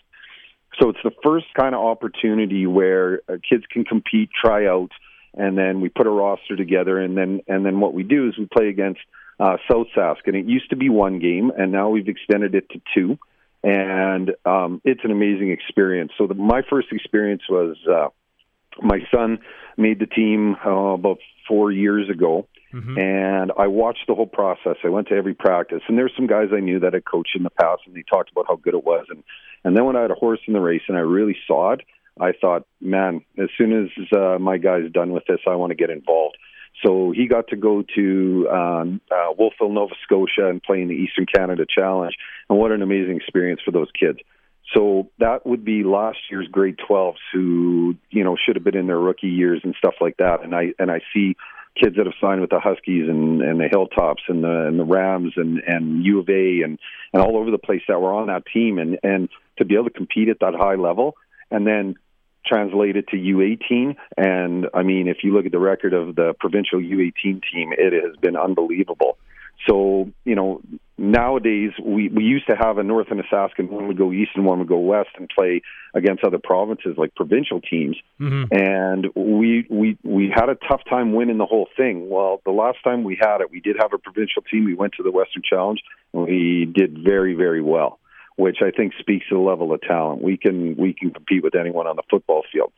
So 0.80 0.90
it's 0.90 0.98
the 1.04 1.12
first 1.22 1.46
kind 1.58 1.74
of 1.74 1.82
opportunity 1.82 2.66
where 2.66 3.20
uh, 3.28 3.36
kids 3.48 3.64
can 3.70 3.84
compete, 3.84 4.30
try 4.44 4.66
out, 4.66 4.90
and 5.32 5.56
then 5.56 5.80
we 5.80 5.88
put 5.88 6.06
a 6.06 6.10
roster 6.10 6.56
together, 6.56 6.98
and 6.98 7.16
then 7.16 7.40
and 7.48 7.64
then 7.64 7.80
what 7.80 7.94
we 7.94 8.02
do 8.02 8.28
is 8.28 8.36
we 8.38 8.46
play 8.46 8.68
against 8.68 9.00
uh, 9.40 9.56
South 9.70 9.86
Sask, 9.96 10.26
and 10.26 10.36
it 10.36 10.44
used 10.44 10.68
to 10.70 10.76
be 10.76 10.90
one 10.90 11.18
game, 11.18 11.50
and 11.56 11.72
now 11.72 11.88
we've 11.88 12.08
extended 12.08 12.54
it 12.54 12.68
to 12.70 12.80
two, 12.94 13.18
and 13.64 14.32
um, 14.44 14.80
it's 14.84 15.00
an 15.04 15.10
amazing 15.10 15.50
experience. 15.50 16.12
So 16.18 16.26
the, 16.26 16.34
my 16.34 16.62
first 16.68 16.88
experience 16.92 17.42
was 17.48 17.76
uh, 17.90 18.08
my 18.82 19.00
son 19.12 19.38
made 19.76 19.98
the 19.98 20.06
team 20.06 20.56
uh, 20.64 20.70
about 20.70 21.18
four 21.48 21.72
years 21.72 22.08
ago. 22.10 22.46
Mm-hmm. 22.72 22.98
And 22.98 23.52
I 23.56 23.68
watched 23.68 24.06
the 24.08 24.16
whole 24.16 24.26
process. 24.26 24.76
I 24.82 24.88
went 24.88 25.06
to 25.08 25.14
every 25.14 25.34
practice, 25.34 25.82
and 25.86 25.96
there's 25.96 26.12
some 26.16 26.26
guys 26.26 26.48
I 26.52 26.58
knew 26.58 26.80
that 26.80 26.92
had 26.92 27.04
coached 27.04 27.36
in 27.36 27.44
the 27.44 27.50
past, 27.50 27.82
and 27.86 27.94
they 27.94 28.02
talked 28.02 28.32
about 28.32 28.46
how 28.48 28.56
good 28.56 28.74
it 28.74 28.84
was. 28.84 29.06
And 29.10 29.22
and 29.62 29.76
then 29.76 29.84
when 29.84 29.96
I 29.96 30.02
had 30.02 30.10
a 30.10 30.14
horse 30.14 30.40
in 30.46 30.54
the 30.54 30.60
race 30.60 30.82
and 30.88 30.96
I 30.96 31.00
really 31.00 31.36
saw 31.46 31.72
it, 31.72 31.82
I 32.20 32.32
thought, 32.32 32.66
man, 32.80 33.24
as 33.38 33.48
soon 33.56 33.84
as 33.84 33.90
uh, 34.16 34.38
my 34.40 34.58
guy's 34.58 34.90
done 34.92 35.12
with 35.12 35.24
this, 35.26 35.40
I 35.48 35.54
want 35.54 35.70
to 35.70 35.76
get 35.76 35.90
involved. 35.90 36.36
So 36.82 37.12
he 37.14 37.28
got 37.28 37.48
to 37.48 37.56
go 37.56 37.84
to 37.94 38.48
um, 38.50 39.00
uh, 39.10 39.32
Wolfville, 39.38 39.70
Nova 39.70 39.94
Scotia, 40.02 40.48
and 40.48 40.62
play 40.62 40.82
in 40.82 40.88
the 40.88 40.94
Eastern 40.94 41.26
Canada 41.26 41.64
Challenge. 41.68 42.14
And 42.48 42.58
what 42.58 42.72
an 42.72 42.82
amazing 42.82 43.16
experience 43.16 43.60
for 43.64 43.70
those 43.70 43.88
kids. 43.98 44.18
So 44.74 45.10
that 45.18 45.46
would 45.46 45.64
be 45.64 45.84
last 45.84 46.18
year's 46.30 46.48
grade 46.48 46.78
12s 46.88 47.16
who, 47.32 47.96
you 48.10 48.24
know, 48.24 48.36
should 48.36 48.56
have 48.56 48.64
been 48.64 48.76
in 48.76 48.86
their 48.86 48.98
rookie 48.98 49.28
years 49.28 49.60
and 49.62 49.74
stuff 49.78 49.94
like 50.00 50.16
that. 50.16 50.42
And 50.42 50.54
I 50.54 50.72
and 50.78 50.90
I 50.90 51.00
see 51.12 51.36
kids 51.80 51.96
that 51.96 52.06
have 52.06 52.14
signed 52.20 52.40
with 52.40 52.50
the 52.50 52.60
Huskies 52.60 53.08
and, 53.08 53.42
and 53.42 53.60
the 53.60 53.68
Hilltops 53.70 54.22
and 54.28 54.42
the 54.42 54.66
and 54.66 54.78
the 54.78 54.84
Rams 54.84 55.34
and 55.36 55.60
and 55.66 56.04
U 56.04 56.20
of 56.20 56.28
A 56.28 56.62
and 56.62 56.78
and 57.12 57.22
all 57.22 57.36
over 57.36 57.50
the 57.50 57.58
place 57.58 57.82
that 57.88 58.00
were 58.00 58.14
on 58.14 58.28
that 58.28 58.44
team 58.52 58.78
and 58.78 58.98
and 59.02 59.28
to 59.58 59.64
be 59.64 59.74
able 59.74 59.84
to 59.84 59.90
compete 59.90 60.28
at 60.28 60.40
that 60.40 60.54
high 60.54 60.76
level 60.76 61.14
and 61.50 61.66
then 61.66 61.94
translate 62.46 62.96
it 62.96 63.08
to 63.08 63.16
U18 63.16 63.96
and 64.16 64.68
I 64.74 64.82
mean 64.82 65.08
if 65.08 65.18
you 65.22 65.34
look 65.34 65.46
at 65.46 65.52
the 65.52 65.58
record 65.58 65.92
of 65.92 66.14
the 66.14 66.34
provincial 66.38 66.78
U18 66.80 67.42
team 67.52 67.72
it 67.76 67.92
has 67.92 68.16
been 68.16 68.36
unbelievable. 68.36 69.18
So, 69.68 70.10
you 70.24 70.34
know, 70.34 70.60
nowadays 70.98 71.70
we, 71.82 72.08
we 72.08 72.22
used 72.22 72.46
to 72.48 72.56
have 72.56 72.78
a 72.78 72.82
north 72.82 73.08
and 73.10 73.20
a 73.20 73.22
Sask 73.24 73.52
and 73.58 73.70
one 73.70 73.88
would 73.88 73.96
go 73.96 74.12
east 74.12 74.32
and 74.34 74.44
one 74.44 74.58
would 74.58 74.68
go 74.68 74.78
west 74.78 75.10
and 75.16 75.28
play 75.28 75.62
against 75.94 76.22
other 76.22 76.38
provinces 76.42 76.96
like 76.98 77.14
provincial 77.14 77.60
teams. 77.60 77.96
Mm-hmm. 78.20 78.52
And 78.52 79.06
we 79.14 79.66
we 79.70 79.98
we 80.02 80.32
had 80.34 80.48
a 80.48 80.56
tough 80.68 80.82
time 80.88 81.14
winning 81.14 81.38
the 81.38 81.46
whole 81.46 81.68
thing. 81.76 82.08
Well, 82.08 82.42
the 82.44 82.52
last 82.52 82.78
time 82.84 83.04
we 83.04 83.16
had 83.20 83.40
it, 83.40 83.50
we 83.50 83.60
did 83.60 83.76
have 83.80 83.92
a 83.92 83.98
provincial 83.98 84.42
team. 84.42 84.64
We 84.64 84.74
went 84.74 84.94
to 84.94 85.02
the 85.02 85.12
Western 85.12 85.42
Challenge 85.48 85.80
and 86.12 86.24
we 86.24 86.70
did 86.72 86.98
very 87.02 87.34
very 87.34 87.62
well, 87.62 87.98
which 88.36 88.58
I 88.62 88.70
think 88.70 88.94
speaks 88.98 89.28
to 89.28 89.34
the 89.34 89.40
level 89.40 89.72
of 89.72 89.80
talent. 89.82 90.22
We 90.22 90.36
can 90.36 90.76
we 90.76 90.92
can 90.92 91.10
compete 91.10 91.42
with 91.42 91.54
anyone 91.54 91.86
on 91.86 91.96
the 91.96 92.02
football 92.10 92.42
field. 92.52 92.72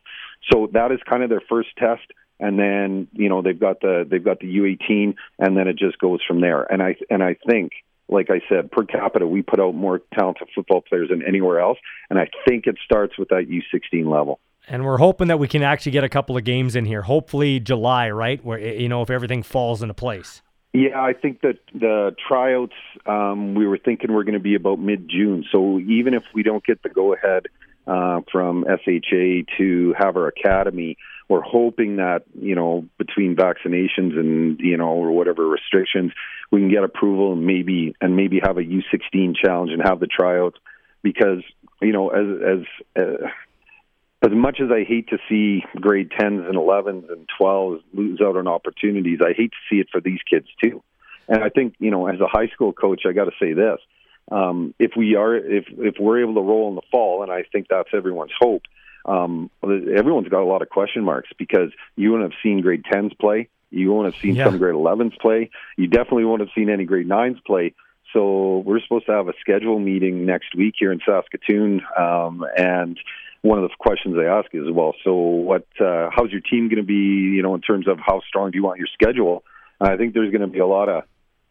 So 0.51 0.69
that 0.73 0.91
is 0.91 0.99
kind 1.09 1.23
of 1.23 1.29
their 1.29 1.41
first 1.49 1.69
test 1.77 2.11
and 2.39 2.59
then 2.59 3.07
you 3.13 3.29
know 3.29 3.41
they've 3.41 3.59
got 3.59 3.81
the 3.81 4.05
they've 4.09 4.23
got 4.23 4.39
the 4.39 4.57
U18, 4.57 5.15
and 5.39 5.57
then 5.57 5.67
it 5.67 5.77
just 5.77 5.97
goes 5.99 6.19
from 6.27 6.41
there. 6.41 6.63
And 6.63 6.81
I 6.81 6.95
and 7.09 7.23
I 7.23 7.35
think, 7.47 7.71
like 8.07 8.29
I 8.29 8.41
said, 8.47 8.71
per 8.71 8.85
capita, 8.85 9.25
we 9.27 9.41
put 9.41 9.59
out 9.59 9.75
more 9.75 10.01
talented 10.13 10.47
football 10.53 10.81
players 10.81 11.09
than 11.09 11.23
anywhere 11.23 11.59
else, 11.59 11.79
and 12.09 12.19
I 12.19 12.29
think 12.47 12.67
it 12.67 12.77
starts 12.83 13.17
with 13.17 13.29
that 13.29 13.47
U16 13.49 14.05
level. 14.05 14.39
And 14.69 14.85
we're 14.85 14.97
hoping 14.97 15.29
that 15.29 15.39
we 15.39 15.47
can 15.47 15.63
actually 15.63 15.93
get 15.93 16.03
a 16.03 16.09
couple 16.09 16.35
of 16.35 16.43
games 16.43 16.75
in 16.75 16.85
here. 16.85 17.01
Hopefully 17.01 17.59
July, 17.59 18.09
right? 18.09 18.43
Where 18.43 18.59
you 18.59 18.89
know 18.89 19.01
if 19.01 19.09
everything 19.09 19.43
falls 19.43 19.81
into 19.81 19.93
place. 19.93 20.41
Yeah, 20.77 21.01
I 21.01 21.13
think 21.13 21.41
that 21.41 21.57
the 21.73 22.15
tryouts 22.27 22.75
um, 23.07 23.55
we 23.55 23.65
were 23.65 23.79
thinking 23.79 24.13
we're 24.13 24.25
going 24.25 24.35
to 24.35 24.39
be 24.39 24.53
about 24.53 24.77
mid 24.77 25.09
June. 25.09 25.43
So 25.51 25.79
even 25.79 26.13
if 26.13 26.21
we 26.35 26.43
don't 26.43 26.63
get 26.63 26.83
the 26.83 26.89
go 26.89 27.15
ahead 27.15 27.47
uh, 27.87 28.21
from 28.31 28.63
SHA 28.63 29.57
to 29.57 29.95
have 29.97 30.15
our 30.15 30.27
academy, 30.27 30.97
we're 31.29 31.41
hoping 31.41 31.95
that 31.95 32.25
you 32.39 32.53
know 32.53 32.85
between 32.99 33.35
vaccinations 33.35 34.19
and 34.19 34.59
you 34.59 34.77
know 34.77 34.89
or 34.89 35.13
whatever 35.13 35.47
restrictions 35.47 36.11
we 36.51 36.59
can 36.59 36.69
get 36.69 36.83
approval 36.83 37.33
and 37.33 37.47
maybe 37.47 37.95
and 37.99 38.15
maybe 38.15 38.39
have 38.43 38.59
a 38.59 38.63
U16 38.63 39.35
challenge 39.35 39.71
and 39.71 39.81
have 39.83 39.99
the 39.99 40.05
tryouts 40.05 40.59
because 41.01 41.41
you 41.81 41.91
know 41.91 42.09
as 42.09 42.27
as 42.95 43.03
uh, 43.03 43.27
as 44.23 44.31
much 44.31 44.59
as 44.61 44.71
I 44.71 44.83
hate 44.83 45.09
to 45.09 45.17
see 45.29 45.63
grade 45.79 46.09
10s 46.11 46.47
and 46.47 46.55
11s 46.57 47.11
and 47.11 47.27
12s 47.39 47.81
lose 47.93 48.19
out 48.21 48.35
on 48.37 48.47
opportunities, 48.47 49.19
I 49.21 49.33
hate 49.33 49.51
to 49.51 49.57
see 49.69 49.79
it 49.79 49.87
for 49.91 50.01
these 50.01 50.19
kids 50.29 50.47
too. 50.63 50.81
And 51.27 51.43
I 51.43 51.49
think, 51.49 51.75
you 51.79 51.91
know, 51.91 52.07
as 52.07 52.19
a 52.19 52.27
high 52.27 52.47
school 52.47 52.73
coach, 52.73 53.01
I 53.07 53.11
got 53.11 53.25
to 53.25 53.31
say 53.39 53.53
this. 53.53 53.79
um, 54.31 54.73
if 54.79 54.91
we 54.97 55.15
are 55.15 55.35
if 55.35 55.65
if 55.77 55.95
we're 55.99 56.21
able 56.21 56.33
to 56.35 56.41
roll 56.41 56.67
in 56.69 56.75
the 56.75 56.81
fall, 56.91 57.23
and 57.23 57.31
I 57.31 57.43
think 57.51 57.67
that's 57.69 57.89
everyone's 57.93 58.31
hope. 58.39 58.63
Um, 59.05 59.49
everyone's 59.63 60.27
got 60.27 60.41
a 60.41 60.45
lot 60.45 60.61
of 60.61 60.69
question 60.69 61.03
marks 61.05 61.29
because 61.37 61.71
you 61.95 62.11
wouldn't 62.11 62.31
have 62.33 62.39
seen 62.43 62.59
grade 62.61 62.83
tens 62.91 63.13
play, 63.13 63.47
you 63.71 63.91
won't 63.93 64.05
have 64.11 64.21
seen 64.21 64.35
Yeah. 64.35 64.45
some 64.45 64.57
grade 64.57 64.75
elevens 64.75 65.13
play, 65.21 65.49
you 65.77 65.87
definitely 65.87 66.25
won't 66.25 66.41
have 66.41 66.49
seen 66.53 66.69
any 66.69 66.83
grade 66.83 67.07
nines 67.07 67.37
play. 67.45 67.73
So 68.13 68.59
we're 68.65 68.81
supposed 68.81 69.05
to 69.05 69.13
have 69.13 69.29
a 69.29 69.33
schedule 69.39 69.79
meeting 69.79 70.25
next 70.25 70.55
week 70.55 70.75
here 70.77 70.91
in 70.91 70.99
Saskatoon, 71.05 71.81
um, 71.97 72.45
and 72.57 72.99
one 73.41 73.57
of 73.61 73.69
the 73.69 73.75
questions 73.79 74.15
they 74.15 74.25
ask 74.25 74.49
is, 74.53 74.63
well, 74.71 74.93
so 75.03 75.13
what? 75.13 75.65
Uh, 75.79 76.09
how's 76.13 76.31
your 76.31 76.41
team 76.41 76.69
going 76.69 76.81
to 76.81 76.83
be? 76.83 76.93
You 77.35 77.41
know, 77.43 77.55
in 77.55 77.61
terms 77.61 77.87
of 77.87 77.99
how 78.05 78.21
strong 78.27 78.51
do 78.51 78.57
you 78.57 78.63
want 78.63 78.79
your 78.79 78.87
schedule? 78.93 79.43
And 79.79 79.89
I 79.89 79.97
think 79.97 80.13
there's 80.13 80.31
going 80.31 80.41
to 80.41 80.47
be 80.47 80.59
a 80.59 80.67
lot 80.67 80.89
of 80.89 81.03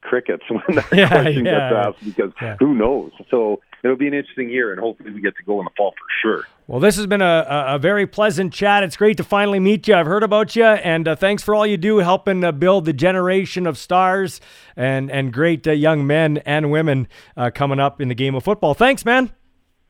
crickets 0.03 0.43
when 0.49 0.63
that 0.77 0.87
Yeah, 0.93 1.09
question 1.09 1.45
yeah. 1.45 1.71
gets 1.71 1.87
asked 1.87 2.05
because 2.05 2.33
Yeah. 2.41 2.57
who 2.61 2.75
knows? 2.75 3.13
So 3.31 3.61
it'll 3.83 3.97
be 3.97 4.09
an 4.09 4.15
interesting 4.15 4.51
year, 4.51 4.73
and 4.73 4.81
hopefully 4.81 5.11
we 5.13 5.21
get 5.21 5.37
to 5.37 5.43
go 5.45 5.59
in 5.61 5.65
the 5.65 5.71
fall 5.77 5.93
for 5.93 6.07
sure. 6.23 6.45
Well, 6.67 6.81
this 6.81 6.97
has 6.97 7.07
been 7.07 7.23
a, 7.23 7.47
a, 7.49 7.79
very 7.79 8.07
pleasant 8.09 8.53
chat. 8.53 8.83
It's 8.83 8.97
great 8.97 9.17
to 9.19 9.25
finally 9.25 9.61
meet 9.61 9.87
you. 9.87 9.95
I've 9.95 10.07
heard 10.07 10.25
about 10.25 10.57
you, 10.57 10.65
and 10.65 11.07
uh, 11.07 11.15
thanks 11.15 11.43
for 11.45 11.55
all 11.55 11.65
you 11.67 11.77
do 11.77 11.99
helping 11.99 12.43
uh, 12.43 12.51
build 12.51 12.87
the 12.87 12.93
generation 12.93 13.67
of 13.69 13.79
stars 13.79 14.41
and, 14.77 15.09
and 15.11 15.33
great 15.33 15.67
uh, 15.67 15.73
young 15.73 16.07
men 16.07 16.39
and 16.39 16.73
women 16.73 17.07
uh, 17.37 17.51
coming 17.55 17.79
up 17.79 18.01
in 18.01 18.09
the 18.09 18.17
game 18.17 18.35
of 18.35 18.43
football. 18.43 18.75
Thanks, 18.75 19.05
man. 19.05 19.31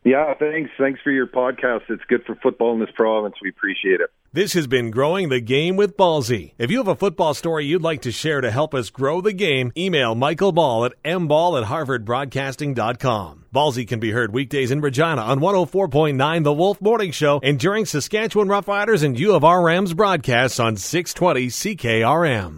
Yeah, 0.07 0.35
thanks. 0.39 0.71
Thanks 0.79 1.01
for 1.03 1.11
your 1.11 1.27
podcast. 1.27 1.81
It's 1.89 2.05
good 2.05 2.23
for 2.25 2.37
football 2.37 2.73
in 2.75 2.79
this 2.79 2.95
province. 2.95 3.35
We 3.43 3.49
appreciate 3.49 4.01
it. 4.01 4.09
This 4.33 4.53
has 4.53 4.69
been 4.69 4.93
Growing 4.93 5.31
the 5.31 5.41
Game 5.41 5.75
with 5.75 5.97
Ballsy. 5.97 6.53
If 6.59 6.71
you 6.71 6.79
have 6.79 6.87
a 6.87 6.95
football 6.95 7.35
story 7.35 7.65
you'd 7.65 7.83
like 7.83 8.03
to 8.03 8.13
share 8.13 8.41
to 8.41 8.53
help 8.53 8.73
us 8.73 8.89
grow 8.89 9.21
the 9.21 9.33
game, 9.33 9.73
email 9.77 10.15
Michael 10.15 10.53
Ball 10.53 10.85
at 10.85 11.03
mball 11.03 11.61
at 11.61 11.67
harvardbroadcasting.com. 11.67 13.47
Ballsy 13.53 13.89
can 13.89 13.99
be 13.99 14.13
heard 14.13 14.33
weekdays 14.33 14.71
in 14.71 14.81
Regina 14.81 15.23
on 15.23 15.41
104.9 15.41 16.45
The 16.45 16.53
Wolf 16.53 16.81
Morning 16.81 17.11
Show 17.11 17.41
and 17.43 17.59
during 17.59 17.85
Saskatchewan 17.85 18.47
Roughriders 18.47 19.03
and 19.03 19.19
U 19.19 19.35
of 19.35 19.43
R 19.43 19.65
Rams 19.65 19.93
broadcasts 19.93 20.61
on 20.61 20.77
620 20.77 21.49
CKRM. 21.49 22.55